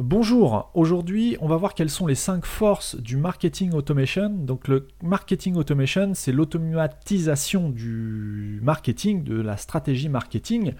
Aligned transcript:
Bonjour, 0.00 0.70
aujourd'hui 0.74 1.36
on 1.40 1.48
va 1.48 1.56
voir 1.56 1.74
quelles 1.74 1.90
sont 1.90 2.06
les 2.06 2.14
5 2.14 2.46
forces 2.46 2.94
du 2.94 3.16
marketing 3.16 3.72
automation. 3.72 4.28
Donc 4.28 4.68
le 4.68 4.86
marketing 5.02 5.56
automation, 5.56 6.12
c'est 6.14 6.30
l'automatisation 6.30 7.68
du 7.68 8.60
marketing, 8.62 9.24
de 9.24 9.40
la 9.40 9.56
stratégie 9.56 10.08
marketing, 10.08 10.74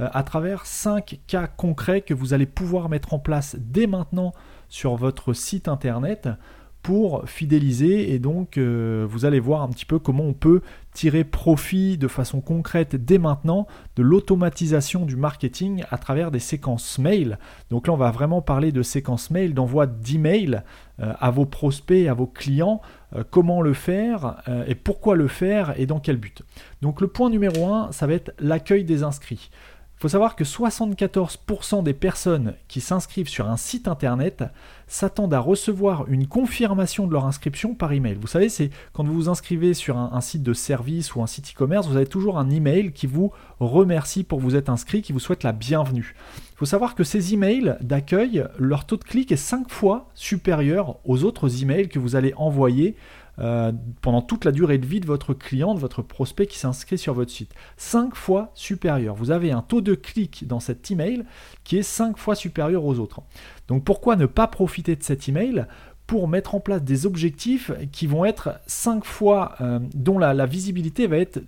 euh, 0.00 0.08
à 0.10 0.22
travers 0.22 0.64
5 0.64 1.20
cas 1.26 1.48
concrets 1.48 2.00
que 2.00 2.14
vous 2.14 2.32
allez 2.32 2.46
pouvoir 2.46 2.88
mettre 2.88 3.12
en 3.12 3.18
place 3.18 3.56
dès 3.58 3.86
maintenant 3.86 4.32
sur 4.70 4.96
votre 4.96 5.34
site 5.34 5.68
internet 5.68 6.30
pour 6.82 7.28
fidéliser 7.28 8.12
et 8.12 8.18
donc 8.18 8.58
euh, 8.58 9.06
vous 9.08 9.24
allez 9.24 9.38
voir 9.38 9.62
un 9.62 9.68
petit 9.68 9.84
peu 9.84 9.98
comment 9.98 10.24
on 10.24 10.32
peut 10.32 10.62
tirer 10.92 11.22
profit 11.22 11.96
de 11.96 12.08
façon 12.08 12.40
concrète 12.40 12.96
dès 12.96 13.18
maintenant 13.18 13.66
de 13.96 14.02
l'automatisation 14.02 15.06
du 15.06 15.16
marketing 15.16 15.84
à 15.90 15.98
travers 15.98 16.30
des 16.30 16.40
séquences 16.40 16.98
mail. 16.98 17.38
Donc 17.70 17.86
là 17.86 17.92
on 17.92 17.96
va 17.96 18.10
vraiment 18.10 18.42
parler 18.42 18.72
de 18.72 18.82
séquences 18.82 19.30
mail, 19.30 19.54
d'envoi 19.54 19.86
d'emails 19.86 20.62
euh, 21.00 21.12
à 21.18 21.30
vos 21.30 21.46
prospects, 21.46 22.08
à 22.08 22.14
vos 22.14 22.26
clients, 22.26 22.80
euh, 23.14 23.22
comment 23.30 23.62
le 23.62 23.74
faire 23.74 24.42
et 24.66 24.74
pourquoi 24.74 25.14
le 25.14 25.28
faire 25.28 25.78
et 25.78 25.86
dans 25.86 26.00
quel 26.00 26.16
but. 26.16 26.42
Donc 26.82 27.00
le 27.00 27.06
point 27.06 27.30
numéro 27.30 27.72
1 27.72 27.92
ça 27.92 28.06
va 28.06 28.14
être 28.14 28.32
l'accueil 28.40 28.84
des 28.84 29.04
inscrits. 29.04 29.50
Faut 30.02 30.08
savoir 30.08 30.34
que 30.34 30.42
74% 30.42 31.84
des 31.84 31.92
personnes 31.92 32.54
qui 32.66 32.80
s'inscrivent 32.80 33.28
sur 33.28 33.48
un 33.48 33.56
site 33.56 33.86
internet 33.86 34.42
s'attendent 34.88 35.32
à 35.32 35.38
recevoir 35.38 36.08
une 36.08 36.26
confirmation 36.26 37.06
de 37.06 37.12
leur 37.12 37.24
inscription 37.24 37.76
par 37.76 37.92
email. 37.92 38.18
Vous 38.20 38.26
savez, 38.26 38.48
c'est 38.48 38.70
quand 38.92 39.04
vous 39.04 39.14
vous 39.14 39.28
inscrivez 39.28 39.74
sur 39.74 39.96
un, 39.96 40.20
site 40.20 40.42
de 40.42 40.54
service 40.54 41.14
ou 41.14 41.22
un 41.22 41.28
site 41.28 41.52
e-commerce, 41.52 41.86
vous 41.86 41.94
avez 41.94 42.08
toujours 42.08 42.36
un 42.36 42.50
email 42.50 42.90
qui 42.90 43.06
vous 43.06 43.30
remercie 43.60 44.24
pour 44.24 44.40
vous 44.40 44.56
être 44.56 44.70
inscrit, 44.70 45.02
qui 45.02 45.12
vous 45.12 45.20
souhaite 45.20 45.44
la 45.44 45.52
bienvenue. 45.52 46.16
Il 46.36 46.56
faut 46.56 46.66
savoir 46.66 46.96
que 46.96 47.04
ces 47.04 47.32
emails 47.32 47.76
d'accueil, 47.80 48.44
leur 48.58 48.86
taux 48.86 48.96
de 48.96 49.04
clic 49.04 49.30
est 49.30 49.36
5 49.36 49.70
fois 49.70 50.10
supérieur 50.16 50.96
aux 51.04 51.22
autres 51.22 51.62
emails 51.62 51.88
que 51.88 52.00
vous 52.00 52.16
allez 52.16 52.34
envoyer 52.36 52.96
euh, 53.38 53.72
pendant 54.02 54.20
toute 54.20 54.44
la 54.44 54.52
durée 54.52 54.78
de 54.78 54.86
vie 54.86 55.00
de 55.00 55.06
votre 55.06 55.32
client, 55.32 55.74
de 55.74 55.80
votre 55.80 56.02
prospect 56.02 56.46
qui 56.46 56.58
s'inscrit 56.58 56.98
sur 56.98 57.14
votre 57.14 57.30
site. 57.30 57.54
5 57.78 58.14
fois 58.14 58.50
supérieur. 58.54 59.14
Vous 59.14 59.30
avez 59.30 59.52
un 59.52 59.62
taux 59.62 59.80
de 59.80 59.94
clic 59.94 60.46
dans 60.46 60.60
cet 60.60 60.90
email 60.90 61.24
qui 61.64 61.78
est 61.78 61.82
5 61.82 62.18
fois 62.18 62.34
supérieur 62.34 62.84
aux 62.84 62.98
autres. 62.98 63.22
Donc 63.68 63.84
pourquoi 63.84 64.16
ne 64.16 64.26
pas 64.26 64.46
profiter 64.46 64.96
de 64.96 65.02
cet 65.02 65.28
email 65.28 65.66
pour 66.06 66.28
mettre 66.28 66.54
en 66.54 66.60
place 66.60 66.82
des 66.82 67.06
objectifs 67.06 67.70
qui 67.90 68.06
vont 68.06 68.26
être 68.26 68.60
5 68.66 69.04
fois, 69.04 69.54
euh, 69.62 69.78
dont 69.94 70.18
la, 70.18 70.44
visibilité 70.44 71.06
va 71.06 71.16
être 71.16 71.40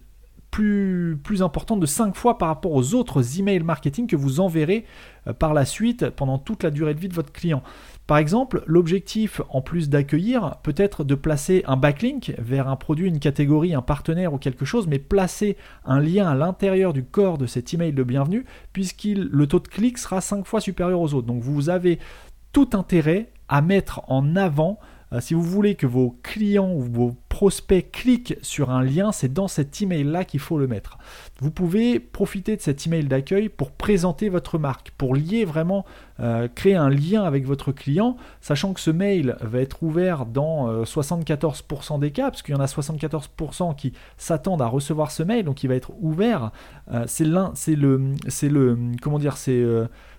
plus, 0.51 1.19
plus, 1.23 1.43
importante 1.43 1.81
de 1.81 1.87
5 1.87 2.15
fois 2.17 2.39
par 2.39 2.48
rapport 2.48 2.73
aux 2.73 2.95
autres 2.95 3.39
emails 3.39 3.63
marketing 3.63 4.07
que 4.07 4.17
vous 4.17 4.41
enverrez 4.41 4.87
euh, 5.27 5.35
par 5.35 5.53
la 5.53 5.67
suite 5.67 6.09
pendant 6.11 6.39
toute 6.39 6.63
la 6.63 6.71
durée 6.71 6.95
de 6.95 7.01
vie 7.01 7.09
de 7.09 7.15
votre 7.15 7.33
client. 7.33 7.63
Par 8.07 8.19
exemple, 8.19 8.63
l'objectif, 8.67 9.41
en 9.49 9.63
plus 9.63 9.89
d'accueillir, 9.89 10.57
peut 10.63 10.75
être 10.77 11.05
de 11.05 11.15
placer 11.15 11.63
un 11.67 11.77
backlink 11.77 12.35
vers 12.39 12.69
un 12.69 12.77
produit, 12.77 13.09
une 13.09 13.19
catégorie, 13.19 13.75
un 13.75 13.81
partenaire 13.81 14.35
ou 14.35 14.39
quelque 14.39 14.67
chose, 14.67 14.87
mais 14.87 14.99
placer 14.99 15.57
un 15.87 16.01
lien 16.01 16.29
à 16.29 16.35
l'intérieur 16.35 16.93
du 16.93 17.03
corps 17.03 17.39
de 17.39 17.47
cet 17.47 17.73
email 17.73 17.95
de 17.95 18.03
bienvenue, 18.03 18.45
puisque 18.75 19.05
le 19.05 19.47
taux 19.47 19.61
de 19.61 19.69
clic 19.69 19.97
sera 19.97 20.21
5 20.21 20.47
fois 20.47 20.61
supérieur 20.61 21.01
aux 21.01 21.14
autres. 21.14 21.27
Donc 21.27 21.43
vous 21.43 21.70
avez 21.70 21.98
tout 22.53 22.69
intérêt 22.75 23.31
à 23.48 23.63
mettre 23.63 24.03
en 24.09 24.37
avant 24.37 24.79
si 25.20 25.35
vous 25.35 25.42
voulez 25.42 25.75
que 25.75 25.87
vos 25.87 26.19
clients 26.23 26.73
ou 26.73 26.81
vos 26.81 27.17
prospects 27.29 27.91
cliquent 27.91 28.37
sur 28.42 28.70
un 28.70 28.83
lien, 28.83 29.11
c'est 29.11 29.33
dans 29.33 29.48
cet 29.48 29.83
email-là 29.83 30.25
qu'il 30.25 30.39
faut 30.39 30.57
le 30.57 30.69
mettre. 30.69 30.98
Vous 31.41 31.51
pouvez 31.51 31.98
profiter 31.98 32.55
de 32.57 32.61
cet 32.61 32.87
email 32.87 33.05
d'accueil 33.07 33.48
pour 33.48 33.73
présenter 33.73 34.29
votre 34.29 34.57
marque, 34.57 34.93
pour 34.97 35.17
lier 35.17 35.45
vraiment, 35.45 35.85
euh, 36.20 36.47
créer 36.47 36.77
un 36.77 36.91
lien 36.91 37.25
avec 37.25 37.45
votre 37.45 37.73
client, 37.73 38.17
sachant 38.41 38.73
que 38.73 38.81
ce 38.81 38.93
mail 38.93 39.37
va 39.41 39.59
être 39.59 39.83
ouvert 39.83 40.27
dans 40.27 40.85
74% 40.85 41.97
euh, 41.97 41.98
des 41.98 42.13
cas, 42.13 42.31
parce 42.31 42.43
qu'il 42.43 42.55
y 42.55 42.57
en 42.57 42.61
a 42.61 42.67
74% 42.67 43.75
qui 43.75 43.93
s'attendent 44.17 44.63
à 44.63 44.67
recevoir 44.67 45.11
ce 45.11 45.25
mail, 45.25 45.45
donc 45.45 45.64
il 45.64 45.69
va 45.69 45.75
être 45.75 45.91
ouvert. 46.01 46.53
c'est 47.07 47.25
c'est 47.55 47.75
le, 47.75 48.13
c'est 48.29 48.48
le, 48.48 48.79
comment 49.03 49.19
dire, 49.19 49.37
c'est, 49.37 49.64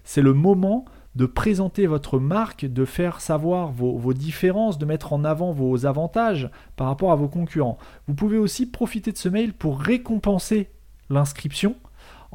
c'est 0.03 0.22
le 0.22 0.34
moment 0.34 0.85
de 1.15 1.25
présenter 1.25 1.87
votre 1.87 2.19
marque, 2.19 2.65
de 2.65 2.85
faire 2.85 3.21
savoir 3.21 3.71
vos, 3.71 4.13
différences, 4.13 4.77
de 4.77 4.85
mettre 4.85 5.13
en 5.13 5.23
avant 5.23 5.51
vos 5.51 5.85
avantages 5.85 6.49
par 6.75 6.87
rapport 6.87 7.11
à 7.11 7.15
vos 7.15 7.29
concurrents. 7.29 7.77
Vous 8.07 8.15
pouvez 8.15 8.37
aussi 8.37 8.65
profiter 8.65 9.11
de 9.11 9.17
ce 9.17 9.29
mail 9.29 9.53
pour 9.53 9.79
récompenser 9.79 10.69
l'inscription 11.09 11.75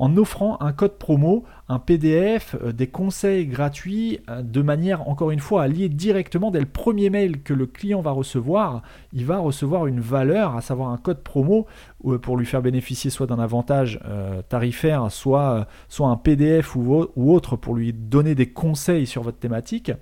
en 0.01 0.17
offrant 0.17 0.57
un 0.61 0.73
code 0.73 0.97
promo, 0.97 1.45
un 1.69 1.79
PDF, 1.79 2.57
euh, 2.65 2.73
des 2.73 2.87
conseils 2.87 3.47
gratuits, 3.47 4.19
euh, 4.31 4.41
de 4.41 4.63
manière 4.63 5.07
encore 5.09 5.31
une 5.31 5.41
fois 5.41 5.63
à 5.65 5.69
lier 5.69 5.91
directement 5.91 6.51
dès 6.51 6.59
le 6.59 6.67
premier 6.67 7.11
mail 7.11 7.43
que 7.43 7.53
le 7.53 7.67
client 7.67 8.01
va 8.01 8.11
recevoir, 8.11 8.81
il 9.13 9.27
va 9.27 9.39
recevoir 9.39 9.87
une 9.87 10.01
valeur, 10.01 10.57
à 10.57 10.63
savoir 10.63 10.89
un 10.89 10.97
code 10.97 11.23
promo 11.23 11.67
euh, 12.07 12.17
pour 12.17 12.39
lui 12.39 12.47
faire 12.47 12.63
bénéficier 12.63 13.11
soit 13.11 13.27
d'un 13.27 13.39
avantage 13.39 14.01
tarifaire, 14.49 15.13
soit, 15.13 15.67
un 16.01 16.17
PDF 16.17 16.77
ou, 16.77 17.07
ou 17.15 17.35
autre 17.35 17.57
pour 17.57 17.75
lui 17.75 17.93
donner 17.93 18.35
des 18.35 18.47
conseils 18.47 19.07
sur 19.07 19.23
votre 19.23 19.39
thématique. 19.39 19.93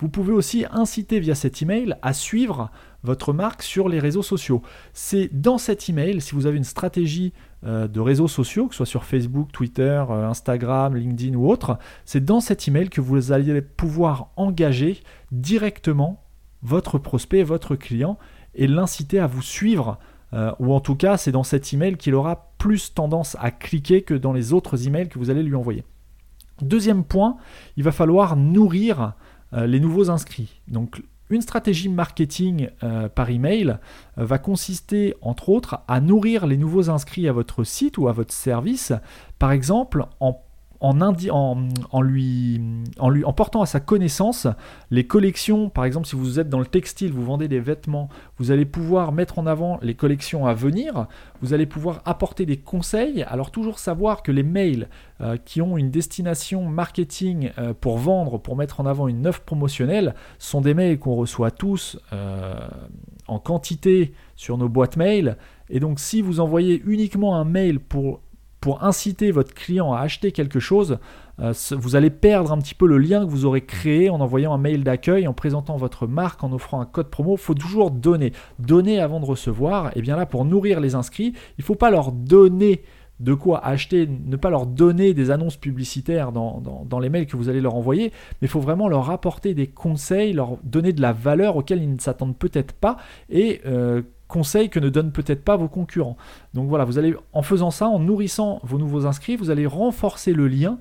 Vous 0.00 0.08
pouvez 0.08 0.32
aussi 0.32 0.66
inciter 0.72 1.20
via 1.20 1.36
cet 1.36 1.62
email 1.62 1.94
à 2.02 2.12
suivre 2.12 2.70
votre 3.04 3.32
marque 3.32 3.62
sur 3.62 3.88
les 3.88 4.00
réseaux 4.00 4.22
sociaux. 4.22 4.62
C'est 4.94 5.28
dans 5.32 5.58
cet 5.58 5.88
email, 5.88 6.20
si 6.20 6.34
vous 6.34 6.46
avez 6.46 6.56
une 6.56 6.64
stratégie 6.64 7.32
euh, 7.64 7.86
de 7.86 8.00
réseaux 8.00 8.28
sociaux, 8.28 8.66
que 8.66 8.74
ce 8.74 8.78
soit 8.78 8.86
sur 8.86 9.04
Facebook, 9.04 9.52
Twitter, 9.52 10.02
euh, 10.10 10.26
Instagram, 10.26 10.96
LinkedIn 10.96 11.36
ou 11.36 11.48
autre, 11.48 11.78
c'est 12.06 12.24
dans 12.24 12.40
cet 12.40 12.66
email 12.66 12.88
que 12.88 13.02
vous 13.02 13.30
allez 13.30 13.60
pouvoir 13.60 14.30
engager 14.36 15.02
directement 15.30 16.24
votre 16.62 16.98
prospect, 16.98 17.42
votre 17.42 17.76
client 17.76 18.18
et 18.54 18.66
l'inciter 18.66 19.18
à 19.18 19.26
vous 19.26 19.42
suivre. 19.42 19.98
Euh, 20.32 20.52
ou 20.58 20.72
en 20.72 20.80
tout 20.80 20.96
cas, 20.96 21.18
c'est 21.18 21.30
dans 21.30 21.44
cet 21.44 21.72
email 21.74 21.96
qu'il 21.96 22.14
aura 22.14 22.54
plus 22.58 22.94
tendance 22.94 23.36
à 23.38 23.50
cliquer 23.50 24.02
que 24.02 24.14
dans 24.14 24.32
les 24.32 24.54
autres 24.54 24.88
emails 24.88 25.10
que 25.10 25.18
vous 25.18 25.28
allez 25.28 25.42
lui 25.42 25.54
envoyer. 25.54 25.84
Deuxième 26.62 27.04
point, 27.04 27.36
il 27.76 27.84
va 27.84 27.92
falloir 27.92 28.36
nourrir 28.36 29.12
les 29.52 29.78
nouveaux 29.78 30.10
inscrits. 30.10 30.60
Donc 30.66 31.00
une 31.30 31.40
stratégie 31.40 31.88
marketing 31.88 32.68
euh, 32.82 33.08
par 33.08 33.30
email 33.30 33.78
euh, 34.18 34.24
va 34.24 34.38
consister, 34.38 35.14
entre 35.20 35.48
autres, 35.48 35.80
à 35.88 36.00
nourrir 36.00 36.46
les 36.46 36.56
nouveaux 36.56 36.90
inscrits 36.90 37.28
à 37.28 37.32
votre 37.32 37.64
site 37.64 37.98
ou 37.98 38.08
à 38.08 38.12
votre 38.12 38.32
service, 38.32 38.92
par 39.38 39.52
exemple 39.52 40.06
en 40.20 40.43
en, 40.84 42.02
lui, 42.02 42.60
en, 42.98 43.10
lui, 43.10 43.24
en 43.24 43.32
portant 43.32 43.62
à 43.62 43.66
sa 43.66 43.80
connaissance 43.80 44.46
les 44.90 45.06
collections, 45.06 45.70
par 45.70 45.86
exemple 45.86 46.06
si 46.06 46.14
vous 46.14 46.38
êtes 46.38 46.50
dans 46.50 46.58
le 46.58 46.66
textile, 46.66 47.10
vous 47.10 47.24
vendez 47.24 47.48
des 47.48 47.60
vêtements, 47.60 48.10
vous 48.38 48.50
allez 48.50 48.66
pouvoir 48.66 49.12
mettre 49.12 49.38
en 49.38 49.46
avant 49.46 49.78
les 49.80 49.94
collections 49.94 50.46
à 50.46 50.52
venir, 50.52 51.06
vous 51.40 51.54
allez 51.54 51.64
pouvoir 51.64 52.02
apporter 52.04 52.44
des 52.44 52.58
conseils, 52.58 53.22
alors 53.22 53.50
toujours 53.50 53.78
savoir 53.78 54.22
que 54.22 54.30
les 54.30 54.42
mails 54.42 54.88
euh, 55.20 55.38
qui 55.42 55.62
ont 55.62 55.78
une 55.78 55.90
destination 55.90 56.68
marketing 56.68 57.50
euh, 57.58 57.72
pour 57.72 57.96
vendre, 57.96 58.38
pour 58.38 58.54
mettre 58.54 58.80
en 58.80 58.86
avant 58.86 59.08
une 59.08 59.26
offre 59.26 59.40
promotionnelle, 59.40 60.14
sont 60.38 60.60
des 60.60 60.74
mails 60.74 60.98
qu'on 60.98 61.14
reçoit 61.14 61.50
tous 61.50 61.98
euh, 62.12 62.68
en 63.26 63.38
quantité 63.38 64.12
sur 64.36 64.58
nos 64.58 64.68
boîtes 64.68 64.98
mail, 64.98 65.38
et 65.70 65.80
donc 65.80 65.98
si 65.98 66.20
vous 66.20 66.40
envoyez 66.40 66.82
uniquement 66.84 67.36
un 67.36 67.44
mail 67.44 67.80
pour 67.80 68.20
pour 68.64 68.82
inciter 68.82 69.30
votre 69.30 69.52
client 69.52 69.92
à 69.92 70.00
acheter 70.00 70.32
quelque 70.32 70.58
chose, 70.58 70.96
euh, 71.38 71.52
vous 71.72 71.96
allez 71.96 72.08
perdre 72.08 72.50
un 72.50 72.56
petit 72.56 72.74
peu 72.74 72.86
le 72.86 72.96
lien 72.96 73.20
que 73.20 73.30
vous 73.30 73.44
aurez 73.44 73.60
créé 73.60 74.08
en 74.08 74.22
envoyant 74.22 74.54
un 74.54 74.58
mail 74.58 74.84
d'accueil, 74.84 75.28
en 75.28 75.34
présentant 75.34 75.76
votre 75.76 76.06
marque, 76.06 76.42
en 76.42 76.50
offrant 76.50 76.80
un 76.80 76.86
code 76.86 77.10
promo. 77.10 77.34
Il 77.34 77.42
faut 77.42 77.52
toujours 77.52 77.90
donner. 77.90 78.32
Donner 78.58 79.00
avant 79.00 79.20
de 79.20 79.26
recevoir. 79.26 79.94
Et 79.98 80.00
bien 80.00 80.16
là, 80.16 80.24
pour 80.24 80.46
nourrir 80.46 80.80
les 80.80 80.94
inscrits, 80.94 81.34
il 81.34 81.60
ne 81.60 81.62
faut 81.62 81.74
pas 81.74 81.90
leur 81.90 82.10
donner 82.10 82.80
de 83.20 83.34
quoi 83.34 83.62
acheter, 83.62 84.08
ne 84.08 84.36
pas 84.36 84.48
leur 84.48 84.64
donner 84.64 85.12
des 85.12 85.30
annonces 85.30 85.58
publicitaires 85.58 86.32
dans, 86.32 86.98
les 87.00 87.10
mails 87.10 87.26
que 87.26 87.36
vous 87.36 87.50
allez 87.50 87.60
leur 87.60 87.74
envoyer, 87.74 88.12
mais 88.40 88.46
il 88.46 88.48
faut 88.48 88.60
vraiment 88.60 88.88
leur 88.88 89.10
apporter 89.10 89.52
des 89.52 89.66
conseils, 89.66 90.32
leur 90.32 90.56
donner 90.64 90.94
de 90.94 91.02
la 91.02 91.12
valeur 91.12 91.56
auxquelles 91.56 91.82
ils 91.82 91.92
ne 91.92 92.00
s'attendent 92.00 92.38
peut-être 92.38 92.72
pas 92.72 92.96
et 93.28 93.60
euh, 93.66 94.00
conseils 94.34 94.68
que 94.68 94.80
ne 94.80 94.88
donnent 94.88 95.12
peut-être 95.12 95.44
pas 95.44 95.56
vos 95.56 95.68
concurrents. 95.68 96.16
Donc 96.54 96.68
voilà, 96.68 96.84
vous 96.84 96.98
allez 96.98 97.14
en 97.32 97.42
faisant 97.42 97.70
ça, 97.70 97.86
en 97.86 98.00
nourrissant 98.00 98.58
vos 98.64 98.78
nouveaux 98.78 99.06
inscrits, 99.06 99.36
vous 99.36 99.50
allez 99.50 99.64
renforcer 99.64 100.32
le 100.32 100.48
lien 100.48 100.80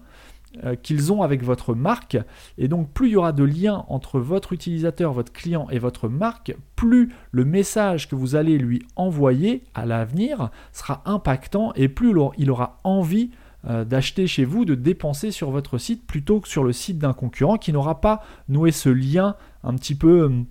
euh, 0.64 0.76
qu'ils 0.76 1.14
ont 1.14 1.22
avec 1.22 1.44
votre 1.44 1.76
marque. 1.76 2.18
Et 2.58 2.68
donc 2.68 2.90
plus 2.90 3.10
il 3.10 3.12
y 3.12 3.16
aura 3.16 3.32
de 3.32 3.44
liens 3.44 3.86
entre 3.90 4.20
votre 4.20 4.54
utilisateur, 4.54 5.14
votre 5.14 5.32
client 5.32 5.68
et 5.70 5.78
votre 5.78 6.10
marque, 6.10 6.56
plus 6.76 7.14
le 7.32 7.46
message 7.46 8.10
que 8.10 8.16
vous 8.16 8.36
allez 8.36 8.58
lui 8.58 8.82
envoyer 8.96 9.62
à 9.76 9.86
l'avenir 9.86 10.50
sera 10.72 11.04
impactant 11.06 11.74
et 11.76 11.90
plus 11.90 12.16
il 12.40 12.50
aura 12.50 12.80
envie 12.84 13.30
euh, 13.70 13.86
d'acheter 13.86 14.26
chez 14.26 14.46
vous, 14.46 14.66
de 14.66 14.74
dépenser 14.74 15.30
sur 15.30 15.52
votre 15.52 15.78
site 15.78 16.08
plutôt 16.08 16.40
que 16.40 16.48
sur 16.48 16.64
le 16.64 16.74
site 16.74 16.98
d'un 16.98 17.14
concurrent 17.14 17.58
qui 17.58 17.72
n'aura 17.72 18.02
pas 18.02 18.24
noué 18.50 18.72
ce 18.72 18.90
lien 18.90 19.36
un 19.64 19.76
petit 19.76 19.96
peu 19.96 20.44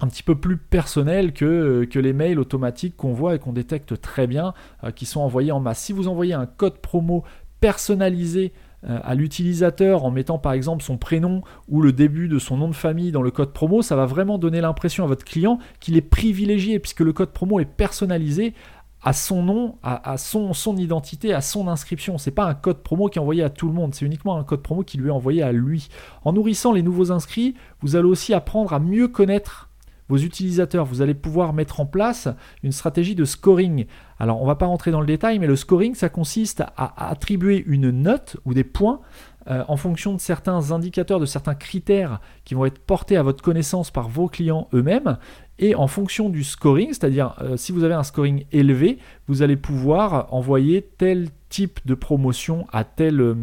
un 0.00 0.08
petit 0.08 0.22
peu 0.22 0.34
plus 0.34 0.56
personnel 0.56 1.32
que, 1.32 1.84
que 1.84 1.98
les 1.98 2.12
mails 2.12 2.38
automatiques 2.38 2.96
qu'on 2.96 3.12
voit 3.12 3.34
et 3.34 3.38
qu'on 3.38 3.52
détecte 3.52 4.00
très 4.00 4.26
bien, 4.26 4.54
euh, 4.84 4.90
qui 4.90 5.06
sont 5.06 5.20
envoyés 5.20 5.52
en 5.52 5.60
masse. 5.60 5.80
Si 5.80 5.92
vous 5.92 6.08
envoyez 6.08 6.34
un 6.34 6.46
code 6.46 6.78
promo 6.78 7.24
personnalisé 7.60 8.52
euh, 8.88 8.98
à 9.02 9.14
l'utilisateur 9.14 10.04
en 10.04 10.10
mettant 10.10 10.38
par 10.38 10.52
exemple 10.52 10.82
son 10.82 10.96
prénom 10.96 11.42
ou 11.68 11.82
le 11.82 11.92
début 11.92 12.28
de 12.28 12.38
son 12.38 12.56
nom 12.56 12.68
de 12.68 12.74
famille 12.74 13.12
dans 13.12 13.20
le 13.20 13.30
code 13.30 13.52
promo, 13.52 13.82
ça 13.82 13.94
va 13.94 14.06
vraiment 14.06 14.38
donner 14.38 14.62
l'impression 14.62 15.04
à 15.04 15.06
votre 15.06 15.24
client 15.24 15.58
qu'il 15.80 15.96
est 15.98 16.02
privilégié 16.02 16.78
puisque 16.78 17.00
le 17.00 17.12
code 17.12 17.30
promo 17.30 17.60
est 17.60 17.66
personnalisé 17.66 18.54
à 19.02 19.12
son 19.14 19.42
nom, 19.42 19.76
à, 19.82 20.18
son, 20.18 20.76
identité, 20.76 21.32
à 21.32 21.40
son 21.40 21.68
inscription. 21.68 22.18
C'est 22.18 22.30
pas 22.30 22.44
un 22.44 22.54
code 22.54 22.82
promo 22.82 23.08
qui 23.08 23.18
est 23.18 23.22
envoyé 23.22 23.42
à 23.42 23.48
tout 23.48 23.66
le 23.66 23.72
monde, 23.72 23.94
c'est 23.94 24.04
uniquement 24.04 24.36
un 24.36 24.44
code 24.44 24.62
promo 24.62 24.82
qui 24.82 24.98
lui 24.98 25.08
est 25.08 25.12
envoyé 25.12 25.42
à 25.42 25.52
lui. 25.52 25.88
En 26.22 26.34
nourrissant 26.34 26.72
les 26.72 26.82
nouveaux 26.82 27.10
inscrits, 27.10 27.54
vous 27.80 27.96
allez 27.96 28.08
aussi 28.08 28.34
apprendre 28.34 28.74
à 28.74 28.78
mieux 28.78 29.08
connaître 29.08 29.69
vos 30.10 30.18
utilisateurs. 30.18 30.84
Vous 30.84 31.00
allez 31.00 31.14
pouvoir 31.14 31.54
mettre 31.54 31.80
en 31.80 31.86
place 31.86 32.28
une 32.62 32.72
stratégie 32.72 33.14
de 33.14 33.24
scoring. 33.24 33.86
Alors, 34.18 34.38
on 34.40 34.42
ne 34.42 34.48
va 34.48 34.56
pas 34.56 34.66
rentrer 34.66 34.90
dans 34.90 35.00
le 35.00 35.06
détail, 35.06 35.38
mais 35.38 35.46
le 35.46 35.56
scoring, 35.56 35.94
ça 35.94 36.10
consiste 36.10 36.62
à 36.76 37.08
attribuer 37.08 37.64
une 37.66 37.90
note 37.90 38.36
ou 38.44 38.52
des 38.52 38.64
points 38.64 39.00
euh, 39.48 39.64
en 39.68 39.76
fonction 39.76 40.12
de 40.12 40.20
certains 40.20 40.70
indicateurs, 40.70 41.18
de 41.18 41.26
certains 41.26 41.54
critères 41.54 42.20
qui 42.44 42.54
vont 42.54 42.66
être 42.66 42.78
portés 42.78 43.16
à 43.16 43.22
votre 43.22 43.42
connaissance 43.42 43.90
par 43.90 44.08
vos 44.08 44.28
clients 44.28 44.68
eux-mêmes. 44.74 45.16
Et 45.58 45.74
en 45.74 45.86
fonction 45.86 46.28
du 46.28 46.44
scoring, 46.44 46.88
c'est-à-dire 46.88 47.36
euh, 47.40 47.56
si 47.56 47.72
vous 47.72 47.84
avez 47.84 47.94
un 47.94 48.02
scoring 48.02 48.44
élevé, 48.52 48.98
vous 49.28 49.42
allez 49.42 49.56
pouvoir 49.56 50.32
envoyer 50.34 50.82
tel 50.98 51.28
type 51.48 51.80
de 51.86 51.94
promotion 51.94 52.66
à 52.72 52.84
tel, 52.84 53.20
euh, 53.20 53.34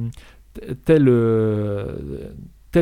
tel, 0.86 1.08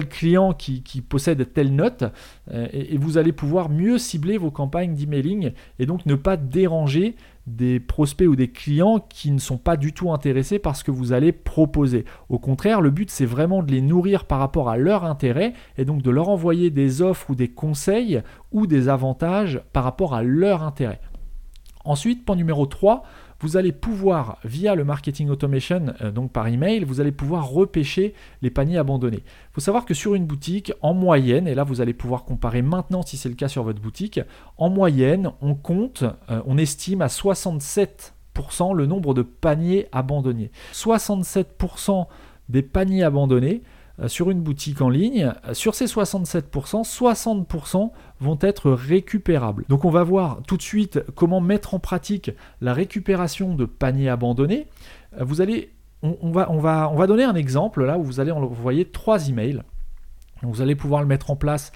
client 0.03 0.53
qui, 0.53 0.81
possède 1.07 1.53
telle 1.53 1.73
note, 1.73 2.03
euh, 2.51 2.67
et, 2.73 2.97
vous 2.97 3.17
allez 3.17 3.31
pouvoir 3.31 3.69
mieux 3.69 3.97
cibler 3.97 4.37
vos 4.37 4.51
campagnes 4.51 4.93
d'emailing 4.93 5.53
et 5.79 5.85
donc 5.85 6.05
ne 6.05 6.15
pas 6.15 6.35
déranger 6.35 7.15
des 7.47 7.79
prospects 7.79 8.27
ou 8.27 8.35
des 8.35 8.49
clients 8.49 8.99
qui 8.99 9.31
ne 9.31 9.39
sont 9.39 9.57
pas 9.57 9.77
du 9.77 9.93
tout 9.93 10.11
intéressés 10.11 10.59
par 10.59 10.75
ce 10.75 10.83
que 10.83 10.91
vous 10.91 11.13
allez 11.13 11.31
proposer. 11.31 12.03
Au 12.27 12.39
contraire, 12.39 12.81
le 12.81 12.89
but 12.89 13.09
c'est 13.09 13.25
vraiment 13.25 13.63
de 13.63 13.71
les 13.71 13.81
nourrir 13.81 14.25
par 14.25 14.39
rapport 14.39 14.69
à 14.69 14.77
leur 14.77 15.05
intérêt 15.05 15.53
et 15.77 15.85
donc 15.85 16.01
de 16.01 16.11
leur 16.11 16.29
envoyer 16.29 16.69
des 16.71 17.01
offres 17.01 17.29
ou 17.29 17.35
des 17.35 17.49
conseils 17.49 18.21
ou 18.51 18.67
des 18.67 18.89
avantages 18.89 19.61
par 19.71 19.83
rapport 19.83 20.13
à 20.13 20.23
leur 20.23 20.63
intérêt. 20.63 20.99
Ensuite, 21.85 22.25
point 22.25 22.35
numéro 22.35 22.65
3, 22.65 23.03
vous 23.39 23.57
allez 23.57 23.71
pouvoir, 23.71 24.37
via 24.43 24.75
le 24.75 24.83
marketing 24.83 25.29
automation, 25.29 25.93
euh, 26.01 26.11
donc 26.11 26.31
par 26.31 26.47
email, 26.47 26.83
vous 26.83 27.01
allez 27.01 27.11
pouvoir 27.11 27.49
repêcher 27.49 28.13
les 28.41 28.49
paniers 28.49 28.77
abandonnés. 28.77 29.23
Il 29.25 29.53
faut 29.53 29.61
savoir 29.61 29.85
que 29.85 29.93
sur 29.93 30.15
une 30.15 30.25
boutique, 30.25 30.71
en 30.81 30.93
moyenne, 30.93 31.47
et 31.47 31.55
là 31.55 31.63
vous 31.63 31.81
allez 31.81 31.93
pouvoir 31.93 32.23
comparer 32.23 32.61
maintenant 32.61 33.01
si 33.01 33.17
c'est 33.17 33.29
le 33.29 33.35
cas 33.35 33.47
sur 33.47 33.63
votre 33.63 33.81
boutique, 33.81 34.19
en 34.57 34.69
moyenne, 34.69 35.31
on 35.41 35.55
compte, 35.55 36.03
euh, 36.29 36.41
on 36.45 36.57
estime 36.57 37.01
à 37.01 37.07
67% 37.07 38.73
le 38.73 38.85
nombre 38.85 39.13
de 39.13 39.21
paniers 39.21 39.87
abandonnés. 39.91 40.51
67% 40.73 42.07
des 42.49 42.61
paniers 42.61 43.03
abandonnés, 43.03 43.63
sur 44.07 44.29
une 44.29 44.41
boutique 44.41 44.81
en 44.81 44.89
ligne, 44.89 45.31
euh, 45.47 45.53
sur 45.53 45.75
ces 45.75 45.85
67%, 45.85 46.83
60% 46.83 47.91
vont 48.19 48.37
être 48.41 48.71
récupérables. 48.71 49.65
Donc 49.69 49.85
on 49.85 49.89
va 49.89 50.03
voir 50.03 50.39
tout 50.47 50.57
de 50.57 50.61
suite 50.61 50.99
comment 51.15 51.41
mettre 51.41 51.73
en 51.73 51.79
pratique 51.79 52.31
la 52.61 52.73
récupération 52.73 53.55
de 53.55 53.65
paniers 53.65 54.09
abandonnés. 54.09 54.67
Euh, 55.19 55.23
vous 55.23 55.41
allez, 55.41 55.71
on, 56.01 56.17
on 56.21 56.59
va 56.59 57.07
donner 57.07 57.23
un 57.23 57.35
exemple 57.35 57.83
là 57.83 57.97
où 57.97 58.03
vous 58.03 58.19
allez 58.19 58.31
envoyer 58.31 58.85
trois 58.85 59.29
emails. 59.29 59.61
Vous 60.41 60.61
allez 60.61 60.75
pouvoir 60.75 61.01
le 61.01 61.07
mettre 61.07 61.31
en 61.31 61.35
place 61.35 61.71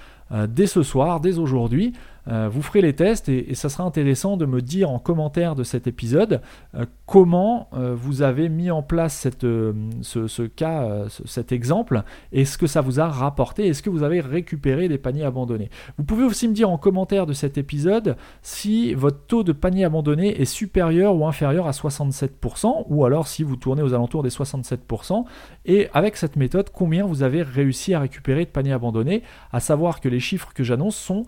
dès 0.48 0.68
ce 0.68 0.84
soir, 0.84 1.20
dès 1.20 1.38
aujourd'hui. 1.38 1.94
Euh, 2.30 2.50
vous 2.52 2.62
ferez 2.62 2.82
les 2.82 2.94
tests 2.94 3.30
et, 3.30 3.56
ça 3.56 3.70
sera 3.70 3.84
intéressant 3.84 4.38
de 4.38 4.46
me 4.46 4.62
dire 4.62 4.90
en 4.90 5.00
commentaire 5.00 5.56
de 5.56 5.64
cet 5.64 5.88
épisode 5.88 6.42
euh, 6.76 6.86
comment 7.06 7.70
euh, 7.74 7.96
vous 7.96 8.22
avez 8.22 8.50
mis 8.50 8.70
en 8.70 8.84
place 8.84 9.28
ce, 9.42 10.48
cas, 10.48 11.06
cet 11.26 11.52
exemple 11.52 12.04
et 12.32 12.46
ce 12.46 12.58
que 12.58 12.68
ça 12.68 12.82
vous 12.82 13.00
a 13.00 13.08
rapporté. 13.08 13.68
Est-ce 13.68 13.82
que 13.82 13.90
vous 13.90 14.04
avez 14.04 14.20
récupéré 14.20 14.88
des 14.88 14.98
paniers 14.98 15.24
abandonnés 15.24 15.70
Vous 15.98 16.04
pouvez 16.04 16.24
aussi 16.24 16.48
me 16.48 16.54
dire 16.54 16.70
en 16.70 16.78
commentaire 16.78 17.26
de 17.26 17.34
cet 17.34 17.58
épisode 17.58 18.16
si 18.42 18.94
votre 18.94 19.26
taux 19.26 19.44
de 19.44 19.52
paniers 19.52 19.86
abandonnés 19.86 20.40
est 20.40 20.46
supérieur 20.46 21.16
ou 21.16 21.28
inférieur 21.28 21.68
à 21.68 21.72
67% 21.72 22.86
ou 22.88 23.06
alors 23.06 23.28
si 23.28 23.44
vous 23.44 23.56
tournez 23.56 23.82
aux 23.82 23.94
alentours 23.94 24.24
des 24.24 24.30
67% 24.30 25.24
et 25.66 25.88
avec 25.94 26.16
cette 26.16 26.36
méthode 26.36 26.70
combien 26.72 27.06
vous 27.06 27.24
avez 27.24 27.42
réussi 27.42 27.94
à 27.94 28.00
récupérer 28.00 28.46
de 28.46 28.50
paniers 28.50 28.74
abandonnés. 28.74 29.24
À 29.52 29.60
savoir 29.60 30.00
que 30.00 30.10
les 30.10 30.19
chiffres 30.20 30.52
que 30.54 30.64
j'annonce 30.64 30.96
sont 30.96 31.26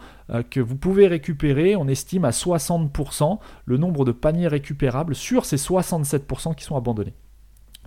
que 0.50 0.60
vous 0.60 0.76
pouvez 0.76 1.08
récupérer, 1.08 1.76
on 1.76 1.88
estime 1.88 2.26
à 2.26 2.30
60% 2.30 3.40
le 3.66 3.78
nombre 3.78 4.06
de 4.06 4.12
paniers 4.12 4.48
récupérables 4.48 5.16
sur 5.16 5.46
ces 5.46 5.58
67% 5.58 6.56
qui 6.56 6.64
sont 6.64 6.76
abandonnés. 6.76 7.14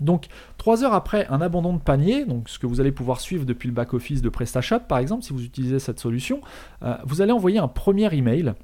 Donc, 0.00 0.26
trois 0.58 0.82
heures 0.82 0.94
après 0.94 1.26
un 1.28 1.40
abandon 1.40 1.72
de 1.72 1.78
panier, 1.78 2.24
donc 2.24 2.48
ce 2.48 2.58
que 2.58 2.66
vous 2.66 2.80
allez 2.80 2.90
pouvoir 2.92 3.20
suivre 3.20 3.44
depuis 3.44 3.68
le 3.68 3.74
back-office 3.74 4.22
de 4.22 4.28
PrestaShop 4.28 4.80
par 4.88 4.98
exemple, 4.98 5.22
si 5.22 5.32
vous 5.32 5.44
utilisez 5.44 5.78
cette 5.78 6.00
solution, 6.00 6.40
euh, 6.82 6.96
vous 7.04 7.22
allez 7.22 7.32
envoyer 7.32 7.58
un 7.58 7.68
premier 7.68 8.12
email 8.12 8.54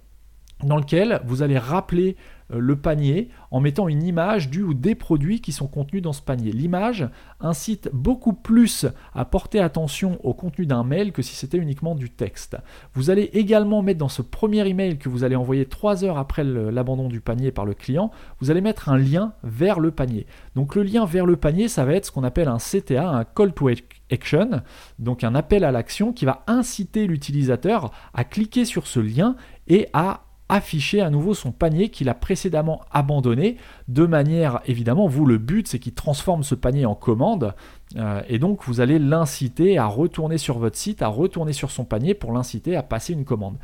dans 0.65 0.77
lequel 0.77 1.21
vous 1.25 1.43
allez 1.43 1.59
rappeler 1.59 2.17
euh, 2.17 2.40
le 2.53 2.77
panier 2.77 3.29
en 3.51 3.61
mettant 3.61 3.89
une 3.89 4.03
image 4.03 4.51
du 4.51 4.63
ou 4.63 4.75
des 4.75 4.95
produits 4.95 5.41
qui 5.41 5.53
sont 5.53 5.67
contenus 5.67 6.03
dans 6.03 6.13
ce 6.13 6.23
panier. 6.23 6.53
L'image 6.53 7.09
incite 7.41 7.91
beaucoup 7.93 8.33
plus 8.33 8.87
à 9.15 9.25
porter 9.25 9.61
attention 9.61 10.19
au 10.25 10.35
contenu 10.35 10.67
d'un 10.67 10.85
mail 10.85 11.13
que 11.13 11.23
si 11.23 11.35
c'était 11.35 11.59
uniquement 11.59 11.95
du 11.95 12.11
texte. 12.11 12.57
Vous 12.95 13.11
allez 13.11 13.31
également 13.33 13.83
mettre 13.83 13.99
dans 13.99 14.09
ce 14.09 14.23
premier 14.23 14.67
email 14.67 14.99
que 14.99 15.09
vous 15.09 15.25
allez 15.25 15.37
envoyer 15.37 15.67
3 15.67 16.05
heures 16.05 16.19
après 16.19 16.45
l'abandon 16.45 17.09
du 17.09 17.21
panier 17.21 17.51
par 17.53 17.65
le 17.65 17.75
client, 17.75 18.11
vous 18.41 18.51
allez 18.51 18.61
mettre 18.61 18.89
un 18.89 18.99
lien 18.99 19.33
vers 19.43 19.81
le 19.81 19.91
panier. 19.91 20.27
Donc 20.55 20.75
le 20.75 20.83
lien 20.83 21.05
vers 21.05 21.27
le 21.27 21.37
panier, 21.37 21.69
ça 21.69 21.85
va 21.85 21.95
être 21.95 22.07
ce 22.07 22.13
qu'on 22.13 22.25
appelle 22.25 22.49
un 22.49 22.59
CTA, 22.59 23.09
un 23.09 23.25
call 23.25 23.53
to 23.53 23.69
action, 24.11 24.63
donc 24.99 25.25
un 25.25 25.35
appel 25.35 25.65
à 25.65 25.73
l'action 25.73 26.13
qui 26.13 26.25
va 26.25 26.43
inciter 26.47 27.07
l'utilisateur 27.07 27.91
à 28.15 28.25
cliquer 28.25 28.65
sur 28.65 28.87
ce 28.87 29.01
lien 29.01 29.37
et 29.69 29.89
à 29.93 30.25
afficher 30.51 31.01
à 31.01 31.11
nouveau 31.11 31.33
son 31.33 31.53
panier 31.53 31.89
qu'il 31.89 32.09
a 32.09 32.15
précédemment 32.15 32.81
abandonné, 32.91 33.57
de 33.89 34.05
manière 34.05 34.61
évidemment, 34.67 35.07
vous 35.07 35.25
le 35.25 35.39
but 35.39 35.69
c'est 35.69 35.79
qu'il 35.79 35.95
transforme 35.95 36.43
ce 36.43 36.55
panier 36.55 36.85
en 36.85 36.95
commande, 36.95 37.55
euh, 37.97 38.21
et 38.29 38.39
donc 38.39 38.65
vous 38.65 38.81
allez 38.81 38.99
l'inciter 38.99 39.79
à 39.79 39.87
retourner 39.87 40.37
sur 40.37 40.59
votre 40.59 40.77
site, 40.77 41.03
à 41.03 41.09
retourner 41.09 41.53
sur 41.53 41.71
son 41.71 41.85
panier 41.85 42.15
pour 42.15 42.33
l'inciter 42.33 42.77
à 42.77 42.83
passer 42.83 43.13
une 43.13 43.25
commande. 43.25 43.57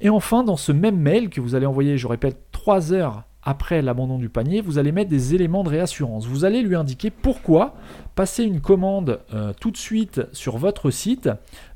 Et 0.00 0.10
enfin, 0.10 0.44
dans 0.44 0.56
ce 0.56 0.70
même 0.70 0.98
mail 0.98 1.28
que 1.28 1.40
vous 1.40 1.54
allez 1.54 1.66
envoyer, 1.66 1.98
je 1.98 2.06
répète, 2.06 2.38
3 2.52 2.92
heures 2.92 3.24
après 3.48 3.80
l'abandon 3.80 4.18
du 4.18 4.28
panier, 4.28 4.60
vous 4.60 4.76
allez 4.76 4.92
mettre 4.92 5.08
des 5.08 5.34
éléments 5.34 5.64
de 5.64 5.70
réassurance. 5.70 6.26
Vous 6.26 6.44
allez 6.44 6.60
lui 6.60 6.76
indiquer 6.76 7.08
pourquoi 7.08 7.76
passer 8.14 8.44
une 8.44 8.60
commande 8.60 9.20
euh, 9.32 9.54
tout 9.58 9.70
de 9.70 9.78
suite 9.78 10.20
sur 10.34 10.58
votre 10.58 10.90
site, 10.90 11.30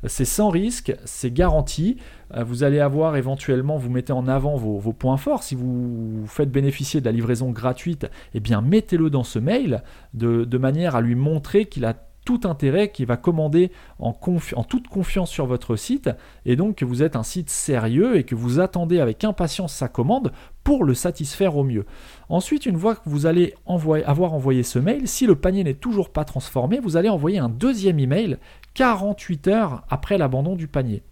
c'est 0.05 0.27
sans 0.27 0.51
risque, 0.51 0.95
c'est 1.07 1.33
garanti. 1.33 1.97
Euh, 2.37 2.45
vous 2.45 2.63
allez 2.63 2.79
avoir 2.79 3.17
éventuellement, 3.17 3.79
vous 3.79 3.89
mettez 3.89 4.13
en 4.13 4.29
avant 4.29 4.57
vos, 4.57 4.93
points 4.93 5.17
forts. 5.17 5.45
Si 5.45 5.55
vous 5.55 6.27
faites 6.27 6.51
bénéficier 6.51 7.01
de 7.01 7.07
la 7.07 7.13
livraison 7.13 7.53
gratuite, 7.53 8.07
eh 8.35 8.41
bien 8.41 8.61
mettez-le 8.61 9.09
dans 9.09 9.25
ce 9.25 9.39
mail 9.39 9.83
de 10.13 10.59
manière 10.59 10.95
à 10.95 11.01
lui 11.01 11.15
montrer 11.15 11.65
qu'il 11.65 11.87
a 11.87 11.95
tout 12.25 12.41
intérêt, 12.45 12.91
qui 12.91 13.05
va 13.05 13.17
commander 13.17 13.71
en, 13.99 14.13
toute 14.13 14.89
confiance 14.89 15.31
sur 15.31 15.47
votre 15.47 15.77
site, 15.77 16.11
et 16.47 16.57
donc 16.57 16.77
que 16.77 16.85
vous 16.85 17.03
êtes 17.03 17.17
un 17.17 17.23
site 17.23 17.51
sérieux 17.51 18.17
et 18.17 18.25
que 18.25 18.35
vous 18.35 18.61
attendez 18.61 19.01
avec 19.01 19.25
impatience 19.25 19.75
sa 19.75 19.89
commande 19.89 20.33
pour 20.65 20.85
le 20.85 20.95
satisfaire 20.95 21.57
au 21.57 21.65
mieux. 21.65 21.87
Ensuite, 22.29 22.67
une 22.67 22.79
fois 22.79 22.95
que 22.95 23.09
vous 23.09 23.27
allez 23.27 23.55
avoir 23.67 24.35
envoyé 24.35 24.63
ce 24.63 24.79
mail, 24.79 25.09
si 25.09 25.27
le 25.27 25.35
panier 25.35 25.65
n'est 25.65 25.75
toujours 25.75 26.11
pas 26.11 26.25
transformé, 26.25 26.79
vous 26.79 26.97
allez 26.97 27.09
envoyer 27.09 27.39
un 27.39 27.49
deuxième 27.49 27.99
email 27.99 28.39
48 28.75 29.49
heures 29.49 29.83
après 29.91 30.19
l'abandon 30.19 30.55
du 30.55 30.69
panier. 30.69 31.03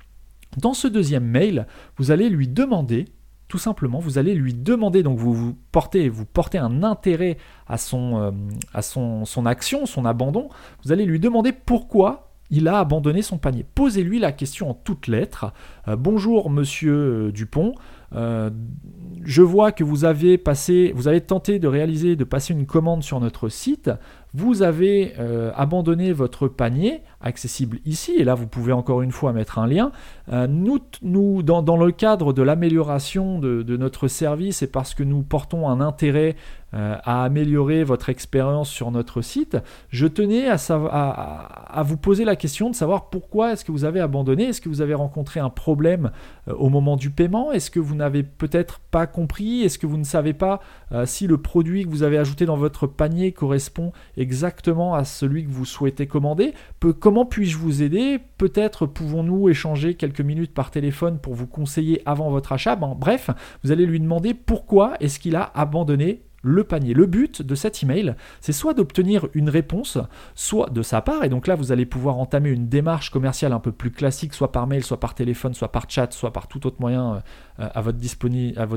Dans 0.56 0.74
ce 0.74 0.88
deuxième 0.88 1.26
mail, 1.26 1.66
vous 1.96 2.10
allez 2.10 2.28
lui 2.28 2.48
demander 2.48 3.06
tout 3.50 3.58
simplement, 3.58 3.98
vous 3.98 4.16
allez 4.16 4.34
lui 4.34 4.54
demander, 4.54 5.02
donc 5.02 5.18
vous, 5.18 5.34
vous 5.34 5.56
portez, 5.72 6.08
vous 6.08 6.24
portez 6.24 6.56
un 6.56 6.84
intérêt 6.84 7.36
à, 7.66 7.78
son, 7.78 8.32
euh, 8.76 9.24
son, 9.24 9.44
action, 9.44 9.86
son 9.86 10.04
abandon, 10.04 10.48
vous 10.84 10.92
allez 10.92 11.04
lui 11.04 11.18
demander 11.18 11.50
pourquoi 11.50 12.30
il 12.50 12.68
a 12.68 12.78
abandonné 12.78 13.22
son 13.22 13.38
panier. 13.38 13.66
Posez-lui 13.74 14.20
la 14.20 14.30
question 14.30 14.70
en 14.70 14.74
toutes 14.74 15.08
lettres. 15.08 15.52
Euh, 15.88 15.96
bonjour 15.96 16.48
monsieur 16.48 16.94
euh, 16.94 17.32
Dupont, 17.32 17.74
je 18.12 19.42
vois 19.42 19.72
que 19.72 19.82
vous 19.82 20.04
avez 20.04 20.38
passé, 20.38 20.92
vous 20.94 21.08
avez 21.08 21.20
tenté 21.20 21.58
de 21.58 21.66
réaliser, 21.66 22.14
de 22.14 22.24
passer 22.24 22.52
une 22.54 22.66
commande 22.66 23.02
sur 23.02 23.18
notre 23.18 23.48
site. 23.48 23.90
Vous 24.32 24.62
avez 24.62 25.14
euh, 25.18 25.50
abandonné 25.56 26.12
votre 26.12 26.46
panier, 26.46 27.02
accessible 27.20 27.78
ici, 27.84 28.14
et 28.18 28.24
là 28.24 28.34
vous 28.34 28.46
pouvez 28.46 28.72
encore 28.72 29.02
une 29.02 29.10
fois 29.10 29.32
mettre 29.32 29.58
un 29.58 29.66
lien. 29.66 29.90
Euh, 30.32 30.46
nous, 30.46 31.42
dans, 31.42 31.76
le 31.76 31.90
cadre 31.90 32.32
de 32.32 32.42
l'amélioration 32.42 33.38
de, 33.38 33.76
notre 33.76 34.08
service 34.08 34.62
et 34.62 34.66
parce 34.66 34.94
que 34.94 35.02
nous 35.02 35.22
portons 35.22 35.68
un 35.68 35.80
intérêt 35.80 36.36
euh, 36.72 36.96
à 37.02 37.24
améliorer 37.24 37.82
votre 37.82 38.10
expérience 38.10 38.70
sur 38.70 38.92
notre 38.92 39.22
site, 39.22 39.56
je 39.88 40.06
tenais 40.06 40.48
à, 40.48 40.54
à, 40.54 41.82
vous 41.82 41.96
poser 41.96 42.24
la 42.24 42.36
question 42.36 42.70
de 42.70 42.76
savoir 42.76 43.10
pourquoi 43.10 43.52
est-ce 43.52 43.64
que 43.64 43.72
vous 43.72 43.84
avez 43.84 43.98
abandonné, 43.98 44.44
est-ce 44.44 44.60
que 44.60 44.68
vous 44.68 44.80
avez 44.80 44.94
rencontré 44.94 45.40
un 45.40 45.50
problème 45.50 46.12
au 46.46 46.68
moment 46.68 46.96
du 46.96 47.10
paiement, 47.10 47.50
est-ce 47.50 47.72
que 47.72 47.80
vous 47.80 47.96
n'avez 47.96 48.22
peut-être 48.22 48.78
pas 48.90 49.08
compris, 49.08 49.62
est-ce 49.62 49.78
que 49.78 49.86
vous 49.86 49.96
ne 49.96 50.04
savez 50.04 50.32
pas 50.32 50.60
si 51.04 51.26
le 51.26 51.38
produit 51.38 51.84
que 51.84 51.90
vous 51.90 52.04
avez 52.04 52.18
ajouté 52.18 52.46
dans 52.46 52.56
votre 52.56 52.86
panier 52.86 53.32
correspond 53.32 53.92
exactement 54.20 54.94
à 54.94 55.04
celui 55.04 55.44
que 55.44 55.50
vous 55.50 55.64
souhaitez 55.64 56.06
commander, 56.06 56.52
comment 57.00 57.24
puis-je 57.24 57.56
vous 57.56 57.82
aider, 57.82 58.18
peut-être 58.38 58.86
pouvons-nous 58.86 59.48
échanger 59.48 59.94
quelques 59.94 60.20
minutes 60.20 60.54
par 60.54 60.70
téléphone 60.70 61.18
pour 61.18 61.34
vous 61.34 61.46
conseiller 61.46 62.02
avant 62.06 62.30
votre 62.30 62.52
achat, 62.52 62.76
bref, 62.76 63.30
vous 63.64 63.72
allez 63.72 63.86
lui 63.86 63.98
demander 63.98 64.34
pourquoi 64.34 64.94
est-ce 65.00 65.18
qu'il 65.18 65.36
a 65.36 65.50
abandonné 65.54 66.22
le 66.42 66.64
panier. 66.64 66.94
Le 66.94 67.06
but 67.06 67.42
de 67.42 67.54
cet 67.54 67.82
email, 67.82 68.14
c'est 68.40 68.52
soit 68.52 68.74
d'obtenir 68.74 69.28
une 69.34 69.50
réponse, 69.50 69.98
soit 70.34 70.70
de 70.70 70.82
sa 70.82 71.00
part, 71.00 71.24
et 71.24 71.28
donc 71.28 71.46
là 71.46 71.54
vous 71.54 71.72
allez 71.72 71.86
pouvoir 71.86 72.18
entamer 72.18 72.50
une 72.50 72.68
démarche 72.68 73.10
commerciale 73.10 73.52
un 73.52 73.60
peu 73.60 73.72
plus 73.72 73.90
classique, 73.90 74.34
soit 74.34 74.52
par 74.52 74.66
mail, 74.66 74.84
soit 74.84 75.00
par 75.00 75.14
téléphone, 75.14 75.54
soit 75.54 75.72
par 75.72 75.88
chat, 75.88 76.12
soit 76.12 76.32
par 76.32 76.48
tout 76.48 76.66
autre 76.66 76.80
moyen 76.80 77.22
euh, 77.58 77.68
à, 77.74 77.82
votre 77.82 77.98